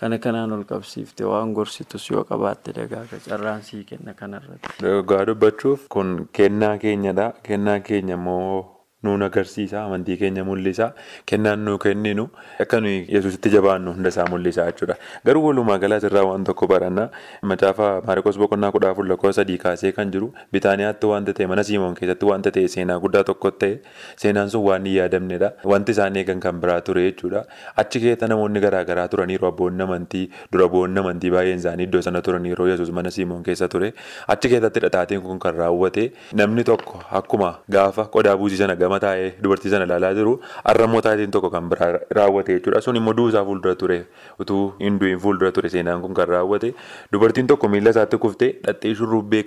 Kana 0.05 0.19
kanaan 0.21 0.53
ol 0.53 0.65
qabsiifte 0.69 1.25
waan 1.25 1.55
gorsitus 1.57 2.11
yoo 2.11 2.25
qabaatte 2.29 2.73
dagaaga 2.77 3.17
carraan 3.27 3.63
sii 3.65 3.85
kenna 3.89 4.13
kanarratti. 4.15 4.69
Dhugaa 4.83 5.25
dubbachuuf 5.31 5.87
kun 5.89 6.29
kennaa 6.39 6.77
keenyadha. 6.79 7.31
Kennaa 7.43 7.79
keenya 7.81 8.19
immoo 8.19 8.74
nuun 9.05 9.23
agarsiisa. 9.29 9.83
Amantii 9.85 10.17
keenya 10.17 10.45
mul'isa. 10.45 10.93
Kennaan 11.27 11.65
nuu 11.65 11.79
kenninu 11.79 12.29
akka 12.61 12.81
nuyi 12.81 13.05
yesusitti 13.09 13.51
jabaannu 13.57 13.93
hunda 13.97 14.09
isaa 14.15 14.27
mul'isa 14.33 14.67
jechuudha. 14.71 14.97
Garuu 15.25 15.45
walumaa 15.47 15.79
galaa 15.79 16.01
irraa 16.11 16.25
waan 16.31 16.45
tokko 16.45 16.67
baranna. 16.67 17.09
Macaafa 17.43 18.03
Maariikoos 18.07 18.39
boqonnaa 18.39 18.73
kudha 18.73 18.91
afur 18.91 19.07
lakkoofsa 19.09 19.41
sadii 19.43 19.59
kaasee 19.59 19.93
kan 19.93 20.11
jiru 20.11 20.33
Bitaaniyaatti 20.53 21.07
waanta 21.07 21.33
ta'e 21.37 21.47
mana 21.47 21.63
Siimoon 21.65 21.95
keessatti 22.01 22.27
waanta 22.31 22.51
ta'e 22.57 22.69
seenaa 22.75 22.99
guddaa 23.05 23.25
tokko 23.31 23.51
ta'e 23.51 23.79
seenaan 24.17 24.51
sun 24.51 24.65
waan 24.69 24.85
hin 24.87 24.97
yaadamnedha. 24.97 25.51
Wanti 25.65 25.93
isaan 25.97 26.17
eegan 26.17 26.41
kan 26.41 26.61
biraa 26.61 26.81
ture 26.81 27.03
jechuudha. 27.11 27.45
Achi 27.77 28.01
keessa 28.05 28.29
namoonni 28.33 28.61
garaagaraa 28.65 29.09
turaniiru 29.09 29.47
abboonni 29.51 29.83
amantii 29.87 30.25
dura 30.53 30.69
boonni 30.69 31.01
amantii 31.05 31.31
baay'een 31.37 31.59
isaanii 31.63 31.85
iddoo 31.91 32.03
sana 32.09 32.23
turaniiru 32.23 32.69
yesus 32.71 32.91
mana 32.99 33.11
Siimoon 33.11 33.43
keessa 33.49 33.69
ture. 33.69 33.93
Achi 34.29 34.49
keessatti 34.55 34.81
dhadhaatiin 34.87 35.21
kun 35.27 35.39
kan 35.47 35.55
raawwate 35.63 36.13
namni 36.41 36.65
tokko 36.71 37.03
akkuma 37.21 37.51
gaafa 37.71 38.05
qodaa 38.17 38.37
buusii 38.37 38.57
sana 38.63 38.77
gama 38.95 39.01
taa'ee 39.01 39.35
dubartii 39.43 39.71
sana 39.71 39.85
ilaalaa 39.85 40.15
jiru. 40.15 40.33
Har'ammoo 40.65 41.01
taateen 41.03 41.31
tokko 41.31 41.51
kan 41.51 41.69
biraa 41.69 41.99
raawwate 42.19 42.53
jechuudha. 42.59 42.81
Sun 42.81 42.97
immoo 42.97 43.13
duusaa 43.17 43.45
fuuldura 43.45 43.75
ture. 43.75 43.99
Utuu 44.41 44.75
hin 44.81 44.99
du'in 45.01 45.19
fuuldura 45.19 45.53
ture 45.53 45.69
seenaan 45.69 46.01
kun 46.03 46.15
kan 46.15 46.29
raawwate. 46.29 46.75
Dubartiin 47.13 47.47
tokko 47.47 47.69
miila 47.69 47.91
isaatti 47.91 48.19
kuftee 48.19 48.53
dhattee 48.67 48.95
shurrubbee 48.95 49.45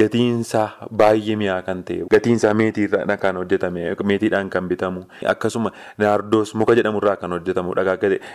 gatiinsaa 0.00 0.88
baay'ee 1.02 1.36
mi'aa 1.42 1.62
kan 1.62 1.82
ta'e. 1.84 2.06
Gatiinsaa 2.10 2.54
meetiidhaan 2.54 3.18
kan 3.18 3.36
hojjetame 3.36 3.94
meetiidhaan 4.12 4.50
kan 4.50 4.68
bitamu. 4.68 5.04
Akkasuma 5.34 5.72
naardoos 5.98 6.54
muka 6.54 6.74
jedhamurraa 6.80 7.16
kan 7.16 7.30
hojjetamu 7.36 7.74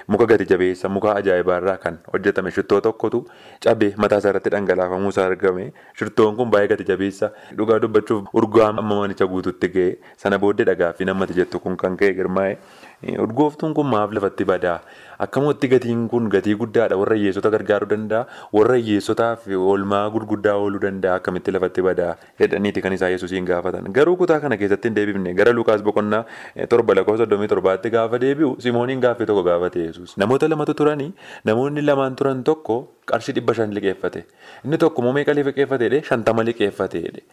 muka 0.07 0.25
gati 0.27 0.45
jabeessa 0.45 0.89
muka 0.89 1.15
ajaa'ibaarraa 1.15 1.77
kan 1.77 1.99
hojjetame. 2.13 2.51
Shittoo 2.51 2.81
tokkotu 2.81 3.25
cabee 3.59 3.93
mataa 3.97 4.17
isaa 4.19 4.29
irratti 4.29 4.49
dhangalaafamuu 4.49 5.09
isaa 5.09 5.25
argame. 5.25 5.73
Shittoon 5.99 6.35
kun 6.35 6.49
baay'ee 6.51 6.67
gati 6.67 6.83
jabeessa. 6.83 7.31
Dhugaa 7.57 7.79
dubbachuuf 7.79 8.27
urgaa 8.33 8.69
amma 8.69 8.83
manicha 9.01 9.25
guututti 9.27 9.67
ga'e 9.69 9.97
sana 10.17 10.39
booddee 10.39 10.65
dhagaafi 10.71 11.05
namatti 11.11 11.33
jettu 11.41 11.59
kun 11.59 11.77
kan 11.77 11.97
ka'e 11.97 12.13
girmaa'e. 12.19 12.57
Urgooftuun 13.03 13.73
kun 13.75 13.87
maaf 13.91 14.11
lafatti 14.15 14.45
badaa? 14.47 14.79
Akkamutti 15.19 15.67
gatiin 15.67 16.07
kun 16.09 16.29
gatii 16.31 16.55
guddaadha. 16.55 16.95
Warra 17.01 17.15
hiyyeessota 17.19 17.49
gargaaruu 17.51 17.89
danda'a. 17.89 18.25
Warra 18.53 18.77
hiyyeessotaaf 18.79 19.47
oolmaa 19.57 20.03
gurguddaa 20.13 20.53
ooluu 20.55 20.79
danda'a. 20.85 21.17
Akkamitti 21.19 21.51
lafatti 21.51 21.81
badaa? 21.83 22.15
Jedhaniiti 22.39 22.81
kan 22.81 22.93
isaa 22.93 23.09
Yesuusiin 23.11 23.45
gaafatan. 23.45 23.91
Garuu 23.97 24.15
kutaa 24.21 24.39
kana 24.39 24.57
keessatti 24.57 24.87
hin 24.87 24.95
deebifne. 24.95 25.33
Gara 25.33 25.51
Lukaas 25.53 25.83
boqonnaa 25.83 26.23
torba 26.69 26.95
lakkoofsa 26.95 27.25
soddomii 27.25 27.47
torbaatti 27.55 27.89
gaafa 27.97 28.19
deebi'u 28.23 28.55
Simooniin 28.67 29.03
gaaffii 29.03 29.25
tokko 29.27 29.43
gaafate 29.49 29.83
Yesuus. 29.89 30.15
Namoota 30.17 30.47
lamatu 30.49 30.73
turanii 30.73 31.11
namoonni 31.45 31.81
lamaan 31.85 32.15
turan 32.15 32.43
tokko 32.43 32.79
qarshii 33.11 33.35
dhibba 33.35 33.53
shan 33.59 33.75
liqeeffate. 33.75 34.23
Inni 34.63 34.77
tokko 34.77 35.01
immoo 35.03 35.13
meeqa 35.19 35.35
liqeeffateedhe? 35.41 36.01
Shantama 36.07 36.43
liqeeffateedhe. 36.47 37.23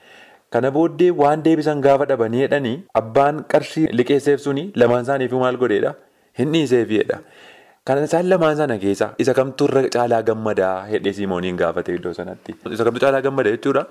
Kana 0.54 0.70
booddee 0.76 1.10
waan 1.22 1.42
deebisan 1.46 1.80
gaafa 1.86 2.06
dhabanii 2.10 2.40
jedhanii 2.44 2.76
abbaan 3.00 3.36
qarshii 3.52 3.86
liqeesseef 3.98 4.40
suni 4.46 4.64
lamaan 4.82 5.04
isaaniifuu 5.06 5.40
maal 5.42 5.56
godheedha? 5.62 5.92
Hin 6.38 6.52
dhiiseefidha. 6.54 7.18
Kana 7.90 8.06
isaan 8.06 8.26
lamaan 8.30 8.54
sana 8.54 8.74
keessa 8.82 9.06
isa 9.22 9.32
kamtu 9.34 9.66
irra 9.68 9.80
caalaa 9.94 10.20
gammadaa 10.26 10.74
hedhee 10.90 11.12
Simooniin 11.16 11.56
gaafate 11.60 11.88
iddoo 11.98 12.12
sanatti. 12.18 12.52
Isa 12.76 12.84
kamtu 12.86 13.00
caalaa 13.04 13.20
gammada 13.26 13.50
jechuudha. 13.54 13.82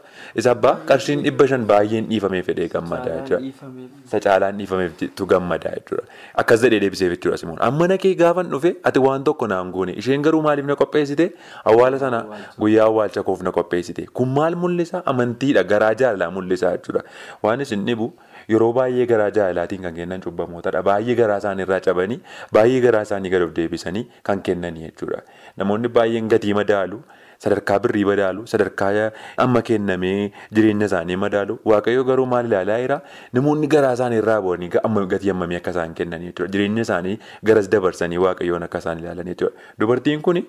Isa 0.41 0.51
abbaa 0.55 0.71
qarshiin 0.91 1.23
dhibba 1.25 1.47
shan 1.51 1.65
baay'een 1.71 2.07
dhiifameef 2.11 2.47
hedhee 2.51 2.67
gammadaa 2.75 3.17
jechuudha. 3.17 3.73
Isa 4.07 4.21
caalaan 4.25 4.55
dhiifameef 4.61 5.03
gammadaa 5.33 5.73
jechuudha. 5.79 6.05
Akkas 6.43 6.63
jedhee 6.65 6.79
deebiseef 6.85 7.11
jechuudha 7.17 7.41
Simoon. 7.43 7.59
Amma 7.69 7.89
nakee 7.93 8.13
gaafan 8.23 8.47
dhufe 8.55 8.71
ati 8.91 9.03
waan 9.07 9.27
tokko 9.31 9.51
naan 9.53 9.73
goone 9.75 9.91
isheen 10.03 10.23
garuu 10.29 10.41
maaliif 10.47 10.69
na 10.71 10.79
qopheessite 10.83 11.25
awwaala 11.73 11.99
sana 12.05 12.23
guyyaa 12.63 12.87
awwaalcha 12.93 13.25
koof 13.31 13.43
na 13.49 13.55
qopheessite. 13.59 14.05
Kun 14.21 14.31
maal 14.39 14.55
mul'isa? 14.63 15.03
Amantiidha 15.13 15.67
garaa 15.75 15.91
jaalalaa 16.03 16.31
mul'isa 16.39 16.71
jechuudha. 16.77 17.03
Waan 17.43 17.67
isin 17.67 17.83
dhibu. 17.91 18.13
Yeroo 18.49 18.71
baay'ee 18.73 19.05
garaa 19.05 19.29
jaalalaatiin 19.37 19.81
kan 19.87 19.93
kennan 19.95 20.21
cubbamootadha. 20.25 20.81
Baay'ee 20.89 21.15
garaa 21.21 21.37
isaanii 21.43 21.63
irraa 21.67 21.79
cabanii 21.87 22.19
baay'ee 22.57 22.81
garaa 22.85 23.01
isaanii 23.07 23.29
gad 23.33 23.41
of 23.47 23.51
deebisanii 23.57 24.05
kan 24.23 24.41
kennanii 24.41 24.85
jechuudha. 24.89 25.21
Namoonni 25.57 25.87
baay'een 25.97 26.29
gatii 26.33 26.53
madaalu 26.59 27.01
sadarkaa 27.43 27.79
birrii 27.83 28.05
madaalu 28.09 28.47
sadarkaa 28.53 29.11
amma 29.45 29.61
kennamee 29.69 30.31
jireenya 30.51 30.89
isaanii 30.91 31.15
madaalu 31.25 31.59
waaqayyo 31.71 32.03
garuu 32.09 32.25
maal 32.33 32.49
ilaalaa 32.51 32.79
jira 32.85 32.97
namoonni 33.37 33.67
garaa 33.75 33.93
isaanii 33.99 34.17
irraa 34.23 34.39
bu'anii 34.47 34.71
gatii 35.13 35.29
hammamii 35.33 35.59
akka 35.61 35.71
isaan 35.77 35.93
kennan 36.01 36.25
jechuudha. 36.29 36.51
Jireenya 36.55 36.81
isaanii 36.87 37.19
garas 37.51 37.69
dabarsanii 37.75 38.17
waaqayyoon 38.25 38.63
akka 38.69 38.77
isaan 38.85 38.99
ilaalan 39.05 39.31
jechuudha. 39.33 39.55
Dubartiin 39.79 40.21
kuni. 40.21 40.43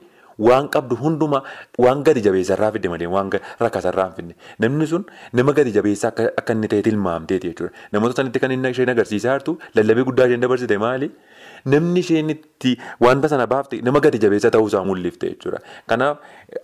Waan 0.48 0.68
qabdu 0.74 0.96
hundumaa 1.02 1.42
waan 1.84 2.02
gadi 2.08 2.20
jabeessarraa 2.26 2.70
fidde 2.76 2.88
malee 2.94 3.08
waan 3.16 3.30
rakkasarraa 3.64 4.06
hin 4.10 4.14
fidne. 4.18 4.34
Namni 4.64 4.86
sun 4.92 5.04
nama 5.40 5.52
gadi 5.58 5.72
jabeessaa 5.78 6.12
akka 6.40 6.52
inni 6.56 6.68
ta'e 6.74 6.82
tilmaamteeti 6.88 7.50
jechuudha. 7.52 7.72
Namoota 7.92 8.16
sanatti 8.22 8.40
kan 8.44 8.52
isheen 8.70 8.92
agarsiisaa 8.94 9.36
jirtu 9.38 9.58
lallabbii 9.78 10.06
guddaa 10.10 10.26
isheen 10.30 10.40
dabarsite 10.46 10.78
maali? 10.86 11.10
Namni 11.74 12.00
isheen 12.04 12.30
itti 12.36 12.72
wanta 13.06 13.28
sana 13.34 13.46
baafte 13.52 13.80
nama 13.88 14.00
gadi 14.06 14.18
jabeessa 14.24 14.50
ta'uusaa 14.56 14.84
mul'ifte 14.90 15.26
jechuudha. 15.32 15.60
Kanaaf 15.86 16.16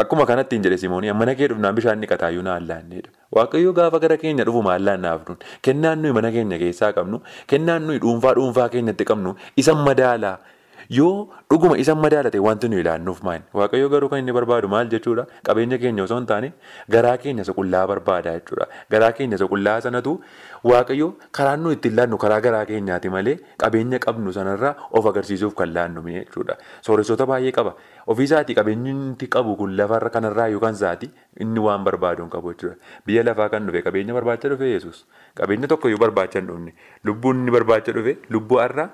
akkuma 0.04 0.26
kanatti 0.32 0.56
hin 0.56 0.64
jedhe 0.68 0.78
Simoonii 0.86 1.12
mana 1.22 1.34
kee 1.40 1.48
dhufnaan 1.52 1.74
bishaan 1.80 2.00
ni 2.00 2.06
qataayyuu 2.14 2.42
na 2.48 2.54
allaanneedha. 2.62 3.10
Waaqayyo 3.36 3.72
gaafa 3.80 3.98
gara 4.06 4.16
keenya 4.24 4.44
dhufu 4.48 4.62
maallaan 4.70 5.00
naaf 5.06 5.28
nuun 5.28 5.38
kennaan 5.68 6.02
nuyi 6.02 6.12
mana 6.18 6.30
keenya 6.36 6.58
keessaa 6.64 6.92
qabnu 6.98 7.20
kennaan 7.52 7.86
nuyi 7.90 7.98
dhuunfaa 8.04 8.34
dhuunfaa 8.40 8.68
keenyatti 8.76 9.04
qabnu 9.12 9.36
isan 9.64 9.82
madaalaa. 9.88 10.36
Yoo 10.88 11.28
dhuguma 11.50 11.76
isan 11.78 11.98
madaalate 11.98 12.38
wanti 12.38 12.68
nuyi 12.68 12.80
ilaalluuf 12.84 13.22
maali? 13.26 13.42
Waaqayyo 13.54 13.88
garuu 13.90 14.08
kan 14.08 14.18
inni 14.22 14.32
barbaadu 14.32 14.68
maal 14.68 14.86
jechuudha? 14.92 15.24
Qabeenya 15.42 15.78
keenya 15.82 16.02
osoo 16.04 16.18
hin 16.18 16.26
taane 16.30 16.52
garaa 16.94 17.16
keenya 17.24 17.42
isa 17.46 17.52
qullaa 17.58 17.86
barbaada 17.90 18.34
jechuudha. 18.38 18.66
Garaa 18.90 19.12
keenya 19.18 19.36
isa 19.40 19.48
qullaa 19.52 19.80
sanatu 19.86 20.12
waaqayyo 20.70 21.08
karaan 21.38 21.60
nuyi 21.66 21.76
ittiin 21.78 21.96
laannu 21.98 22.18
karaa 22.24 22.40
garaa 22.46 22.64
keenyaati 22.70 23.08
malee 23.16 23.36
qabeenya 23.64 23.98
qabnu 24.06 24.32
sanarraa 24.38 24.74
of 24.92 25.06
agarsiisuuf 25.12 25.54
kan 25.62 25.74
laannu 25.78 26.04
jechuudha. 26.06 26.56
Sooressota 26.82 27.26
baay'ee 27.32 27.52
qaba. 27.58 27.74
Ofiisaatii 28.06 28.54
qabeenyi 28.60 29.28
qabu 29.36 29.56
kun 29.56 29.74
lafarra 29.76 30.10
kanarraa 30.18 30.48
yookaan 30.54 30.74
isaati 30.78 31.10
inni 31.40 31.58
waan 31.66 31.82
barbaadu 31.90 32.22
hin 32.22 32.30
qabu 32.30 32.54
jechuudha. 32.54 32.76
Biyya 33.06 33.24
lafaa 33.30 33.48
kan 33.48 33.66
dhufe 33.66 33.82
qabeenya 33.82 34.14
barbaacha 34.14 34.48
dhufe 34.54 34.70
Yesuus. 34.70 35.04
Qabeenya 35.34 35.66
tokkoyyuu 35.74 35.98
barbaacha 35.98 36.38
hin 36.40 36.46
dhufne. 36.54 36.72
Lubbuun 37.04 37.42
inni 37.42 37.50
barbaacha 37.58 37.92
dhufe 37.92 38.18
lubbuu 38.30 38.62
har'aa. 38.62 38.88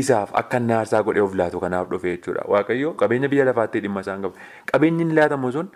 Isaaf 0.00 0.30
akka 0.40 0.58
naarsaa 0.66 1.02
godhee 1.06 1.20
of 1.28 1.34
laatu 1.40 1.60
kanaaf 1.60 1.88
dhufe 1.92 2.08
jechuudha. 2.16 2.44
Waaqayyo 2.52 2.92
qabeenya 3.00 3.28
biyya 3.32 3.44
lafaatti 3.48 3.80
dhimma 3.86 4.00
isaan 4.04 4.22
qabu. 4.24 4.34
Qabeenyi 4.72 5.02
inni 5.04 5.14
laatamu 5.18 5.50
sun 5.56 5.68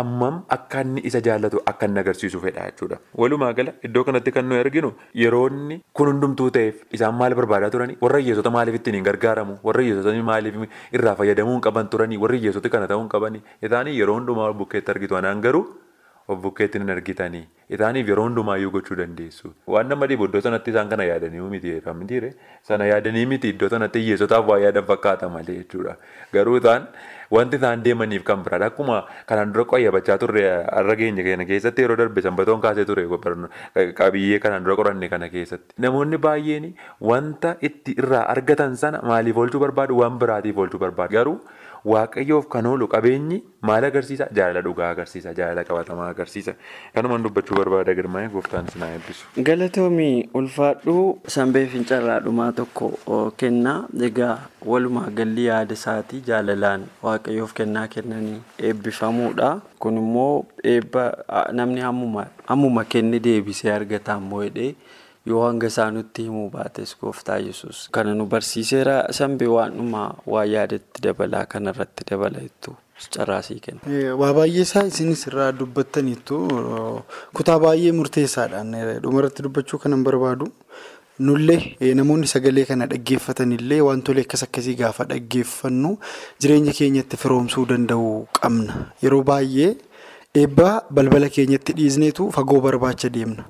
ammam 0.00 0.36
akka 0.56 0.82
inni 0.84 1.00
isa 1.10 1.20
jaallatu 1.26 1.62
akka 1.72 1.86
inni 1.88 2.00
agarsiisu 2.02 2.40
fedha 2.44 2.66
jechuudha. 2.70 2.98
Walumaa 3.22 3.52
gala 3.60 3.72
iddoo 3.88 4.04
kanatti 4.08 4.32
kan 4.36 4.44
nuyi 4.50 4.60
arginu 4.64 4.90
yeroo 5.22 5.46
inni 5.52 5.80
kun 6.00 6.10
hundumtuu 6.12 6.50
ta'eef 6.58 6.82
isaan 6.98 7.14
maal 7.20 7.34
barbaadaa 7.40 7.70
turanii 7.76 7.96
warra 8.04 8.20
hiyyeessota 8.24 8.50
maaliif 8.58 8.76
ittiin 8.80 8.98
hin 9.00 9.06
gargaaramu 9.08 9.56
warra 9.70 9.82
hiyyeessota 9.86 10.14
maaliif 10.32 10.60
irraa 10.98 11.14
fayyadamuu 11.22 11.54
hin 11.56 11.64
qaban 11.68 11.88
turanii 11.96 12.20
warra 12.26 12.36
hiyyeessoti 12.42 12.68
kana 12.76 12.86
ta'uu 12.92 13.00
hin 13.06 13.08
qabanii 13.16 13.42
isaanii 13.70 13.96
yeroo 14.00 14.18
hundumaa 14.20 14.52
bukkeetti 14.60 14.90
argitu 14.96 15.16
anaan 15.22 15.40
garuu 15.48 15.64
of 16.28 16.40
bukkeetti 16.42 16.78
hin 16.78 16.90
argitanii. 16.90 17.44
Isaaniif 17.76 18.08
yeroo 18.08 18.24
hundumaayyuu 18.26 18.70
gochuu 18.74 18.96
dandeessu. 19.00 19.50
Waan 19.74 19.88
nama 19.88 20.06
dhibu 20.10 20.26
iddoo 20.28 20.40
sanatti 20.46 20.70
isaan 20.72 20.88
kana 20.92 21.04
yaadanii 21.10 21.40
miti 21.54 22.32
sana 22.62 22.86
yaadanii 22.86 23.26
miti 23.26 23.48
iddoo 23.54 23.68
sanatti 23.68 24.02
hiyyeessotaaf 24.04 24.46
waa 24.48 24.58
yaadan 24.64 24.84
fakkaata 24.90 25.28
malee 25.28 25.56
jechuudha. 25.60 25.96
Garuu 26.32 26.56
isaan 26.60 26.88
wanti 27.30 27.56
isaan 27.56 27.82
deemaniif 27.84 28.24
kan 28.24 28.44
biraadha. 28.44 28.66
Akkuma 28.72 29.04
kanaan 29.26 29.52
dura 29.54 29.64
qayyabachaa 29.72 30.18
turre 30.18 30.44
har'a 30.76 30.96
keenya 30.96 31.24
keenya 31.28 31.48
keessatti 31.52 31.82
yeroo 31.86 31.96
darbe 31.96 32.22
sanbatoon 32.28 32.60
kaasee 32.60 32.84
ture 32.84 33.04
qabiyyee 34.00 34.38
kanaan 34.38 34.64
dura 34.64 34.76
qoranne 34.76 35.08
kana 35.08 35.28
keessatti. 35.28 35.74
Namoonni 35.78 36.18
baay'een 36.28 36.72
wanta 37.00 37.56
itti 37.60 37.96
irraa 37.98 38.24
argatan 38.36 38.76
sana 38.76 39.00
maaliif 39.02 39.36
oolchuu 39.36 39.60
barbaadu 39.66 40.00
waan 40.04 40.18
biraatiif 40.18 40.56
oolchuu 40.56 40.80
barbaadu. 40.86 41.12
Garuu 41.16 41.40
waaqayyoof 41.92 42.46
kan 42.52 42.66
oolu 42.66 42.86
qabeenyi 42.88 43.42
maal 43.68 43.84
agarsiisa? 43.88 44.26
Jaalala 44.36 44.62
dhugaa 44.66 44.90
agarsiisa. 44.94 45.34
Jaalala 45.38 45.64
qabatamaa 45.64 46.08
agarsiisa. 46.14 46.54
Kanumaan 46.94 47.22
dubbachuu 47.26 47.56
barbaada 47.58 47.94
girmaa'ee 47.98 48.28
gooftaan 48.34 48.66
isin 48.70 48.82
haa 48.86 48.90
eebbisu. 48.96 49.26
Galatoomii 49.48 50.28
ulfaadhuu 50.40 51.18
sanbee 51.36 51.66
fincarraadhumaa 51.74 52.50
tokko 52.52 52.90
kennaa 53.36 53.76
egaa 54.08 54.38
walumaa 54.72 55.10
galli 55.20 55.44
yaada 55.46 55.72
isaatii 55.80 56.20
jaalalaan 56.30 56.84
waaqayyoof 57.02 57.52
kennaa 57.60 57.86
kennanii 57.96 58.40
eebbifamuudha. 58.70 59.52
Kun 59.78 59.96
immoo 59.98 60.46
namni 61.52 61.80
hammuma 61.80 62.84
kenni 62.84 63.20
deebisee 63.20 63.72
argata 63.72 64.12
ammoo 64.14 64.40
hidhee 64.42 64.74
yoo 65.26 65.42
hanga 65.46 65.66
isaa 65.72 65.90
nutti 65.96 66.22
himuu 66.28 66.48
baates 66.54 66.96
gooftaa 67.00 67.38
yesus 67.48 67.88
kana 67.98 68.14
nu 68.14 68.26
barsiiseera 68.32 68.96
sanbee 69.18 69.46
waanuma 69.56 70.02
waa 70.36 70.44
yaadatti 70.54 71.02
dabalaa 71.08 71.44
kanarratti 71.46 72.04
dabala 72.10 72.40
jettu. 72.46 72.76
carraasii 73.14 73.60
kenna. 73.62 73.80
Waa 74.20 74.32
baay'ee 74.36 74.62
isaa 74.64 74.82
isinis 74.90 75.22
irraa 75.28 75.52
dubbattaniittu 75.60 76.36
kutaa 77.38 77.56
baay'ee 77.64 77.92
murteessaadhaan 78.00 78.70
dhumarratti 79.06 79.42
dubbachuu 79.46 79.78
kanan 79.82 80.04
barbaadu. 80.06 80.46
Nullee 81.26 81.94
namoonni 81.98 82.26
sagalee 82.26 82.64
kana 82.68 82.86
dhaggeeffatanillee 82.92 83.80
wantoota 83.88 84.20
akkas 84.26 84.42
akkasii 84.46 84.74
gaafa 84.80 85.04
dhaggeeffannu 85.10 85.90
jireenya 86.42 86.72
keenyatti 86.78 87.16
firoomsuu 87.24 87.66
danda'u 87.72 88.08
qabna. 88.40 88.74
Yeroo 89.02 89.22
baay'ee 89.30 89.68
eebbaa 90.40 90.82
balbala 90.90 91.28
keenyatti 91.34 91.72
dhiisneetu 91.78 92.24
fagoo 92.36 92.60
barbaacha 92.60 93.08
deemna. 93.16 93.44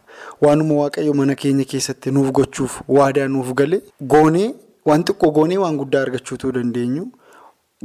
Waanuma 0.44 0.74
waaqayyo 0.82 1.14
mana 1.20 1.34
keenya 1.42 1.64
keessatti 1.70 2.10
nuuf 2.16 2.30
gochuuf 2.38 2.80
waadaa 2.96 3.28
nuuf 3.36 3.52
gale 3.60 3.78
goonee 4.14 4.48
waan 4.90 5.04
xiqqoo 5.10 5.30
goonee 5.38 5.56
waan 5.62 5.78
guddaa 5.82 6.02
argachuutuu 6.06 6.52
dandeenyu. 6.56 7.04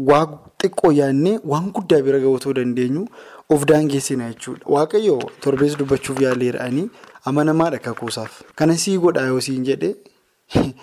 Waa 0.09 0.25
xiqqoo 0.63 0.91
yaadnee 0.97 1.37
waan 1.53 1.71
guddaa 1.77 2.01
bira 2.07 2.19
ga'uutuu 2.25 2.53
dandeenyu 2.59 3.05
of 3.49 3.65
daangeessina 3.71 4.27
jechuudha. 4.33 4.67
Waaqayyo 4.75 5.17
torbees 5.45 5.77
dubbachuuf 5.83 6.21
yaaleera'anii 6.25 6.89
amanamaadha 7.31 7.79
kakuusaaf. 7.87 8.41
Kana 8.55 8.77
sii 8.77 8.97
godhaa 9.07 9.25
yoo 9.31 9.39
siin 9.47 9.63
jedhee 9.71 9.95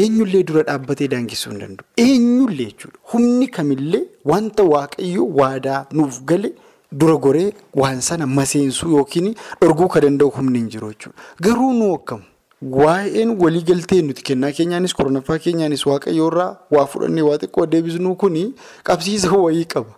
eenyullee 0.00 0.42
dura 0.48 0.62
dhaabbatee 0.72 1.08
daangessuu 1.18 1.52
hin 1.52 1.60
danda'u. 1.66 1.86
Eenyullee 2.08 2.72
jechuudha. 2.72 2.98
Humni 3.12 3.48
kamillee 3.60 4.02
wanta 4.34 4.68
waaqayyo 4.74 5.26
waadaa 5.42 5.84
nuuf 5.92 6.24
gale 6.34 6.54
dura 6.92 7.16
goree 7.16 7.52
waan 7.74 8.00
sana 8.00 8.26
maseensuu 8.26 8.90
yookiin 8.96 9.34
dhorguu 9.60 9.88
kan 9.88 10.02
danda'u 10.02 10.30
humni 10.36 10.58
hin 10.58 10.68
jiru. 10.70 10.92
Garuu 11.40 11.72
nu 11.72 11.94
akkamu. 11.94 12.22
Waa'een 12.62 13.36
waliigaltee 13.42 14.02
nuti 14.02 14.22
kennaa 14.22 14.50
keenyaanis 14.52 14.94
koronaffaa 14.94 15.38
keenyaanis 15.38 15.86
waaqayyo 15.86 16.26
irraa 16.32 16.50
waa 16.76 16.86
fudhannee 16.86 17.22
waa 17.28 17.38
xiqqoo 17.38 17.66
deebisnuu 17.66 18.14
kuni 18.16 18.42
qabsiisa 18.84 19.30
wayii 19.32 19.64
qaba. 19.64 19.94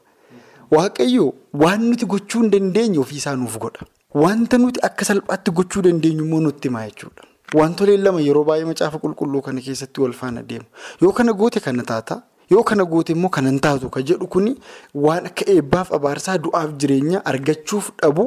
Waaqayyo 0.70 1.32
waan 1.64 1.82
nuti 1.90 2.06
gochuu 2.06 2.40
hin 2.42 2.50
dandeenye 2.50 2.98
ofiisaa 2.98 3.34
nuuf 3.36 3.58
godha. 3.58 3.86
Wanta 4.14 4.58
nuti 4.58 4.80
akka 4.88 5.04
salphaatti 5.04 5.50
gochuu 5.50 5.82
dandeenyu 5.82 6.24
immoo 6.24 6.40
nutti 6.40 6.68
himaa 6.68 6.84
jechuudha. 6.86 7.22
Wantoleen 7.54 8.02
lama 8.04 8.20
yeroo 8.20 8.44
baay'ee 8.44 8.64
macaafa 8.68 8.98
qulqulluu 8.98 9.42
kana 9.42 9.60
keessatti 9.60 10.00
wal 10.00 10.12
faana 10.20 10.42
deemu. 10.42 10.64
Yoo 11.02 11.12
kana 11.12 11.32
goote 11.32 11.60
kana 11.60 11.82
taata. 11.82 12.22
Yoo 12.52 12.62
kana 12.68 12.84
goote 12.84 13.12
immoo 13.16 13.28
kanan 13.36 13.58
taatu 13.64 13.88
ka 13.94 14.00
jedhu 14.08 14.26
kuni 14.34 14.52
waan 14.94 15.26
akka 15.30 15.44
eebbaaf 15.54 15.92
abaarsaa 15.98 16.38
du'aaf 16.46 16.70
jireenya 16.80 17.24
argachuuf 17.32 17.90
dhabu. 18.02 18.24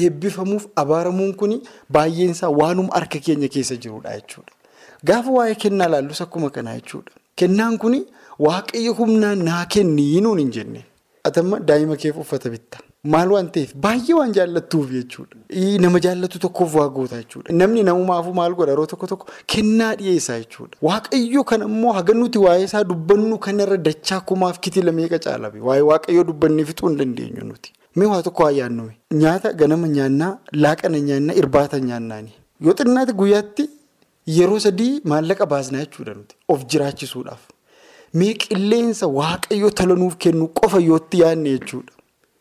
Eebbifamuuf 0.00 0.66
abaaramuun 0.82 1.32
kun 1.40 1.52
baay'eensaa 1.94 2.48
waanuma 2.60 2.92
harka 2.96 3.18
keenya 3.26 3.48
keessa 3.48 3.76
jirudha 3.76 4.10
jechuudha. 4.18 4.52
Gaafa 5.04 5.30
waa'ee 5.36 5.54
kennaa 5.64 5.88
laallus 5.94 6.20
akkuma 6.24 6.50
kanaa 6.50 6.74
jechuudha. 6.78 7.12
Kennaan 7.36 7.78
kun 7.78 7.94
waaqayyo 8.46 8.92
humnaan 9.00 9.44
naa 9.48 9.64
kenni 9.66 10.20
nuun 10.20 10.38
hin 10.38 10.50
jenne. 10.56 10.84
Atamma 11.24 11.60
daa'ima 11.60 11.96
keef 11.96 12.16
uffata 12.24 12.50
bitta. 12.50 12.78
Maal 13.04 13.30
waan 13.34 13.48
ta'eef 13.50 13.70
baay'ee 13.84 14.14
waan 14.14 14.32
jaallattuuf 14.34 14.90
jechuudha. 14.94 15.36
Nama 15.84 15.98
jaallatu 16.04 16.38
tokkoof 16.38 16.74
waa 16.78 16.88
goota 16.88 17.16
jechuudha. 17.22 17.52
Namni 17.52 17.82
namumaafuu 17.82 18.32
maal 18.34 18.54
godha 18.54 18.70
yeroo 18.72 18.86
tokko 18.86 19.06
tokko 19.12 19.26
kennaa 19.46 19.94
dhiyeessaa 19.96 20.36
jechuudha. 20.38 20.76
Waaqayyo 20.88 21.42
kana 21.44 21.64
immoo 21.64 21.92
haga 21.96 22.14
nuti 22.14 22.38
waa'ee 22.38 22.62
isaa 22.64 22.84
dubbannu 22.84 23.38
kanarra 23.38 23.76
dachaa 23.76 24.20
kumaaf 24.20 24.60
kitila 24.60 24.92
meeqa 24.98 25.18
caalabe. 25.24 25.58
Waa'ee 25.68 25.80
waaqayyo 25.88 26.24
dubbannee 26.28 26.64
fixuu 26.68 26.88
hin 26.88 26.98
dandeenyu 27.00 27.44
nuti. 27.48 27.72
Mee 27.96 28.06
waa 28.12 28.22
tokko 28.22 28.44
haa 28.44 28.50
yaadnu 28.58 28.84
nyaata 29.22 29.52
ganama 29.52 29.88
nyaannaa 29.88 30.36
laaqana 30.64 31.00
nyaannaa 31.08 31.34
irbaata 31.42 31.80
nyaannaani 31.88 32.32
yoo 32.66 32.74
xinnaate 32.82 33.12
guyyaatti 33.22 33.66
yeroo 34.36 34.58
sadii 34.66 35.00
maallaqa 35.12 35.46
baasnaa 35.54 35.80
jechuudha 35.86 36.14
nuti 36.20 36.36
of 36.54 36.62
jiraachisuudhaaf 36.74 37.40
mee 38.22 38.30
qilleensa 38.44 39.06
waaqayyo 39.18 39.70
tola 39.80 39.94
nuuf 40.04 40.16
kennu 40.26 40.48
qofa 40.60 40.80
yootti 40.86 41.20
yaadne 41.24 41.50
jechuudha 41.58 41.92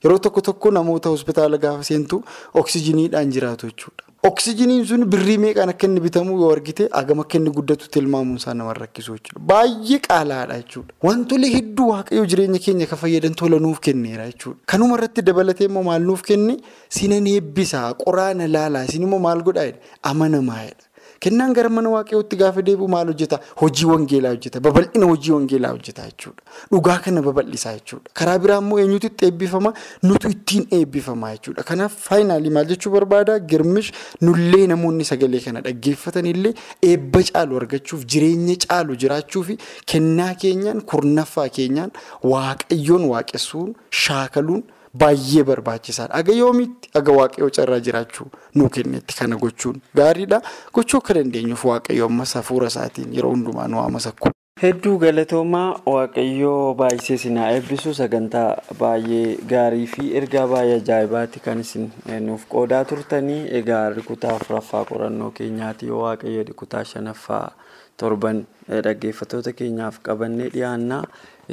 yeroo 0.03 0.17
tokko 0.27 0.41
tokko 0.51 0.71
namoota 0.77 1.09
hospitaala 1.15 1.57
gaafa 1.57 1.83
seentu 1.83 2.23
oksijiniidhaan 2.61 3.31
jiraatu 3.35 3.67
jechuudha. 3.71 4.03
Oksijiniin 4.29 4.85
sun 4.85 5.05
birrii 5.11 5.37
meeqaan 5.43 5.69
akka 5.73 5.87
inni 5.87 5.99
bitamu 6.03 6.35
yoo 6.41 6.49
argite 6.55 6.83
hagam 6.91 7.19
akka 7.23 7.37
inni 7.39 7.49
guddatu 7.55 7.87
tilmaamuun 7.95 8.37
isaa 8.41 8.53
nama 8.53 8.73
rakkisu 8.77 9.15
jechuudha. 9.15 9.41
Baay'ee 9.51 9.99
qaalaadha 10.07 10.57
jechuudha. 10.61 10.93
Wantoonni 11.07 11.49
hedduu 11.55 11.87
waaqayyo 11.93 12.25
jireenya 12.33 12.59
keenya 12.65 12.85
kan 12.91 12.99
fayyadan 13.03 13.33
tola 13.41 13.59
nuuf 13.65 13.79
kenneera 13.87 14.27
jechuudha. 14.29 14.59
Kanuma 14.65 14.95
irratti 14.99 15.21
dabalatee 15.31 15.65
immoo 15.71 15.83
maal 15.89 16.01
nuuf 16.11 16.21
kenne 16.29 16.57
sinan 16.99 17.27
eebbisaa 17.33 17.87
qoraana 18.05 18.47
laalaa 18.57 18.83
isin 18.91 19.01
immoo 19.09 19.19
maal 19.27 19.41
godhaa 19.49 19.71
amanamaadha. 20.03 20.85
Kennaan 21.23 21.53
gara 21.53 21.69
mana 21.69 21.89
waaqayyootti 21.93 22.35
gaafa 22.41 22.61
deebi'u 22.67 22.87
maal 22.93 23.07
hojjeta? 23.11 23.37
Hojii 23.61 23.85
wangeelaa 23.91 24.29
hojjeta. 24.35 24.59
Babal'ina 24.67 25.05
hojii 25.11 25.31
wangeelaa 25.35 25.69
hojjeta 25.75 26.05
jechuudha. 26.09 26.41
Dhugaa 26.71 26.97
kana 27.05 27.21
babal'isaa 27.27 27.73
jechuudha. 27.77 28.09
Karaa 28.13 28.39
biraa 28.39 28.57
immoo 28.63 28.79
eenyutu 28.83 29.07
itti 29.11 29.25
eebbifama? 29.29 29.73
Nutu 30.03 30.29
ittiin 30.35 30.65
eebbifama 30.79 31.31
jechuudha. 31.35 31.63
Kanaaf 31.69 31.93
faayinaalii 32.07 32.49
maal 32.57 32.65
jechuu 32.73 32.91
barbaada? 32.97 33.39
Girmish 33.39 33.91
nullee 34.21 34.65
namoonni 34.73 35.05
sagalee 35.11 35.39
kana 35.45 35.61
dhaggeeffatanillee 35.69 36.53
eebba 36.91 37.23
caalu 37.31 37.57
argachuuf 37.61 38.05
jireenya 38.15 38.55
caalu 38.67 38.95
jiraachuu 39.05 39.43
fi 39.51 39.57
kennaa 39.85 40.33
keenyaan 40.45 40.81
kurnaffaa 40.81 41.49
keenyaan 41.49 41.91
waaqayyoon 42.35 43.05
waaqessuun 43.15 43.75
shaakaluun. 44.05 44.63
Baay'ee 44.97 45.43
barbaachisaadha. 45.47 46.13
Aga 46.19 46.33
yoomiitti 46.33 46.89
aga 46.99 47.11
waaqayyoo 47.19 47.49
carraa 47.57 47.79
jiraachuu 47.87 48.27
nuu 48.55 48.69
kennetti 48.69 49.15
kana 49.19 49.37
gochuun 49.37 49.81
gaariidha. 49.95 50.41
Gochuu 50.73 50.97
akka 50.99 51.13
dandeenyuuf 51.19 51.65
waaqayyo 51.65 52.05
ammas 52.11 52.33
hafuura 52.39 52.67
isaatiin 52.67 53.13
yeroo 53.15 53.31
hundumaa 53.35 53.67
nu 53.67 53.77
hamasakku. 53.85 54.29
Hedduu 54.61 54.97
galatoomaa 54.99 55.79
waaqayyoo 55.93 56.73
baay'isee 56.81 57.17
sinaa 57.23 57.47
eebbisu 57.55 57.93
sagantaa 57.99 58.49
baay'ee 58.79 59.37
gaarii 59.53 59.87
fi 59.93 60.11
ergaa 60.19 60.45
baay'ee 60.53 60.75
ajaa'ibaatti 60.81 61.39
kan 61.47 61.59
isin 61.63 61.87
nuuf 62.27 62.43
qoodaa 62.55 62.83
turtanii 62.91 63.41
egaa 63.61 63.85
kutaa 64.11 64.35
afuraffaa 64.35 64.83
qorannoo 64.91 65.31
keenyaati 65.39 65.87
yoo 65.93 66.03
waaqayyo 66.03 66.45
kutaa 66.63 66.83
shanaffaa 66.93 67.45
torban 67.97 68.45
dhaggeeffattoota 68.83 69.53
keenyaaf 69.53 69.99
qabannee 70.09 70.49
dhiyaannaa. 70.53 71.03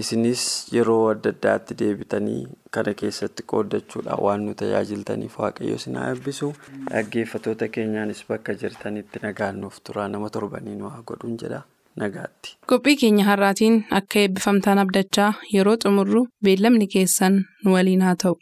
Isinis 0.03 0.43
yeroo 0.77 0.99
adda 1.13 1.31
addaatti 1.35 1.77
deebitanii 1.81 2.41
kana 2.77 2.93
keessatti 3.01 3.47
qooddachuudhaan 3.53 4.23
waan 4.27 4.45
nu 4.49 4.55
tajaajiltaniif 4.61 5.39
waaqayyo 5.43 5.79
sinaa 5.85 6.05
eebbisu 6.13 6.51
dhaggeeffattoota 6.91 7.69
keenyaanis 7.79 8.23
bakka 8.29 8.55
jirtanitti 8.63 9.25
nagaan 9.27 9.61
nuuf 9.65 9.81
turaa 9.91 10.09
nama 10.15 10.31
torbanii 10.39 10.77
nu 10.83 10.93
haa 10.95 11.03
godhuun 11.13 11.37
jedha 11.45 11.63
nagaatti. 12.05 12.57
qophii 12.73 12.97
keenya 13.03 13.25
har'aatiin 13.31 13.81
akka 14.01 14.23
eebbifamtaan 14.25 14.85
abdachaa 14.85 15.33
yeroo 15.57 15.77
xumurru 15.87 16.25
beellamni 16.49 16.87
keessan 16.97 17.43
nu 17.65 17.77
waliin 17.79 18.07
haa 18.09 18.17
ta'u. 18.25 18.39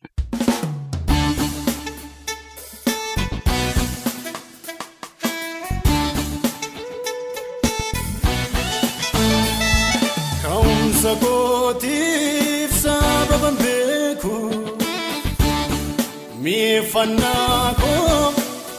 Miifannaa 16.46 17.66
koo 17.80 18.18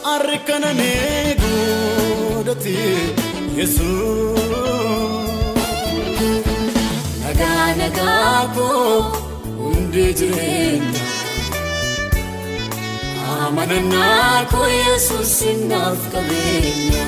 harkana 0.06 0.70
neeguudhaati 0.80 2.76
yesuus. 3.58 4.40
Nagaa 7.22 7.66
nagaa 7.80 8.40
koo 8.56 8.94
hundi 9.58 10.04
jireenya 10.20 11.02
amanannaa 13.46 14.38
koo 14.52 14.68
yesuus 14.78 15.36
naaf 15.72 16.00
qabeenya. 16.14 17.04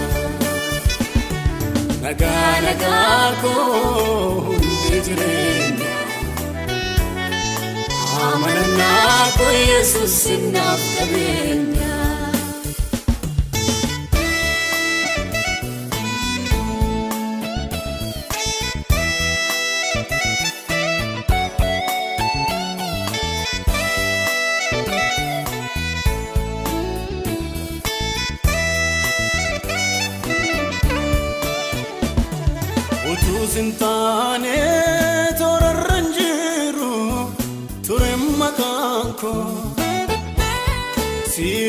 Nagaa 2.05 2.55
nagaa 2.67 3.29
koo. 3.43 4.57
jireenya 5.07 5.80
amanannaa 8.29 9.25
koo 9.39 9.53
yesuus 9.71 10.19
naaf 10.55 10.83
qabeenya. 10.97 11.89
Utuu 33.13 33.47
sintaane 33.55 34.57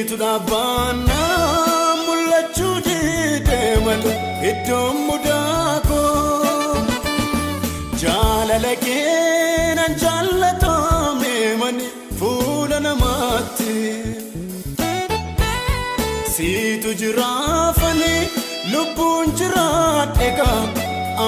Dhiituudha 0.02 0.34
baanaa 0.50 1.96
mul'achuu 2.06 2.76
deeman 3.48 4.06
iddoo 4.52 4.88
mudaa 5.08 5.74
koo 5.90 6.80
jaalala 8.04 8.72
keenan 8.86 9.94
jaallatamee 10.04 11.50
mani 11.62 11.88
fuula 12.22 12.80
namaatti 12.86 13.76
siitu 16.38 16.96
jiraafani 17.04 18.14
lubbuun 18.74 19.36
jiraadhe 19.42 20.30
gaa 20.40 20.62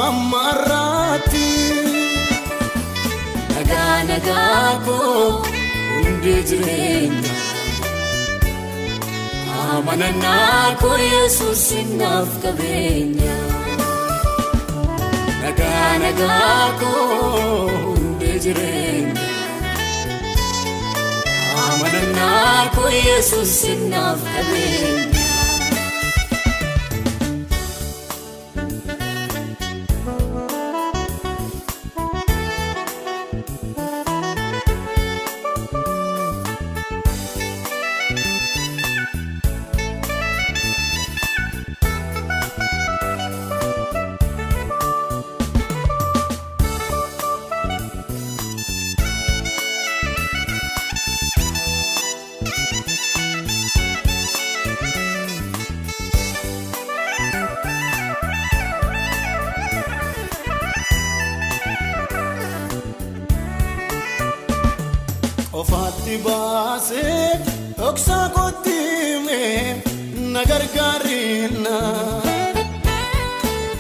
amma 0.01 0.41
irraatti 0.55 1.45
nagaa 3.53 3.93
nagaa 4.11 4.73
koo 4.89 5.29
hundi 5.93 6.35
jireenya. 6.51 7.32
Amanannaa 9.83 10.75
koo 10.81 10.97
Yesuus 11.13 11.63
naaf 11.99 12.29
qabeenya. 12.43 13.33
Nagaa 15.41 15.89
nagaa 16.03 16.67
koo 16.81 17.67
hundee 17.87 18.37
jireenya. 18.45 19.25
Amanannaa 21.65 22.61
koo 22.75 22.89
Yesuus 23.07 23.55
naaf 23.91 24.21
qabeenya. 24.35 25.12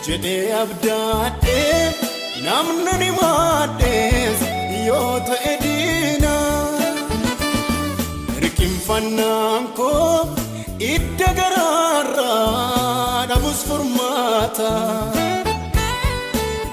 Jedhee 0.05 0.51
abdaadhee 0.61 1.83
namni 2.45 2.93
ni 3.01 3.09
maadhees 3.19 4.41
yoo 4.87 5.13
ta'e 5.29 5.53
diina. 5.63 6.33
Hirkinfannaan 8.35 9.63
koo 9.79 10.17
idda 10.93 11.29
garaarraa 11.39 13.25
dhabus 13.31 13.61
furmaata. 13.69 14.71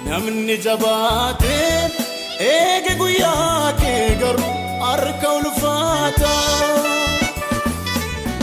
Namni 0.08 0.56
jabaatee 0.66 1.74
eege 2.52 2.92
guyyaa 3.02 3.72
kee 3.82 4.06
garuu 4.22 4.54
harka 4.86 5.28
ulfaata. 5.38 6.34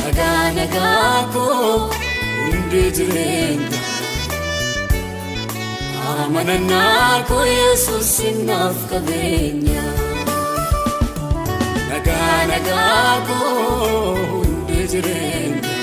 Nagaa 0.02 0.46
nagaa 0.60 1.18
koo 1.34 1.74
hundee 2.40 2.90
jireenya. 3.00 3.77
Amanannaa 6.28 7.24
koo 7.28 7.44
Yesuus 7.58 8.12
naaf 8.48 8.78
qabeenya. 8.90 9.84
Nagaa 11.90 12.40
nagaa 12.52 13.14
koo 13.28 14.16
hundee 14.32 14.86
jireenya. 14.94 15.76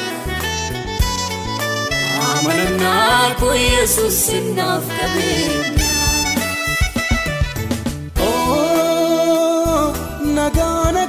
Amanannaa 2.33 3.25
koo 3.41 3.55
Yesuus 3.63 4.21
naaf 4.59 4.85
qabeenya. 4.99 5.89
Oh, 8.27 9.87
nagaa 10.37 10.85
nagaa 10.99 11.04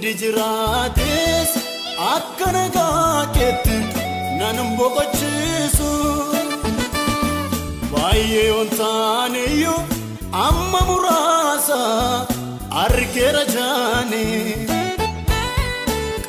hundi 0.00 0.12
jiraates 0.20 1.50
akka 2.10 2.46
nagaa 2.54 3.24
keetti 3.34 3.74
nan 4.38 4.58
boqochiisu 4.78 5.88
baay'ee 7.92 8.46
on 8.60 8.68
taaneyyuu 8.78 9.76
amma 10.44 10.80
muraasa 10.90 11.80
argeera 12.84 13.44
jaani 13.54 14.24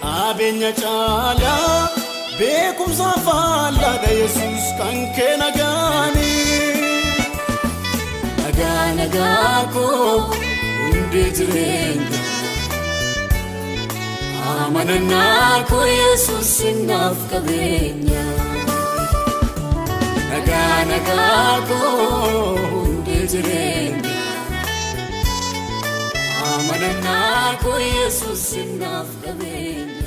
qabeenya 0.03 0.71
caalaa 0.81 1.71
beekumsa 2.39 3.09
faallaadha 3.29 4.11
yesus 4.21 4.65
kan 4.81 4.97
kee 5.19 5.33
nagaani. 5.43 6.33
Nagaa 8.41 8.87
nagaa 8.99 9.59
koo 9.77 10.15
hundee 10.33 11.29
jireenya. 11.39 12.20
Amanannaa 14.63 15.63
koo 15.69 15.85
Yesuus 15.99 16.51
naaf 16.89 17.17
qabeenya. 17.31 18.23
Nagaa 20.31 20.79
nagaa 20.91 21.55
koo 21.69 22.57
hundee 22.73 23.23
jireenya. 23.31 24.15
Amanannaa 26.51 27.49
koo 27.63 27.79
Yesuus 27.87 28.45
naaf 28.81 29.09
qabeenya. 29.23 30.00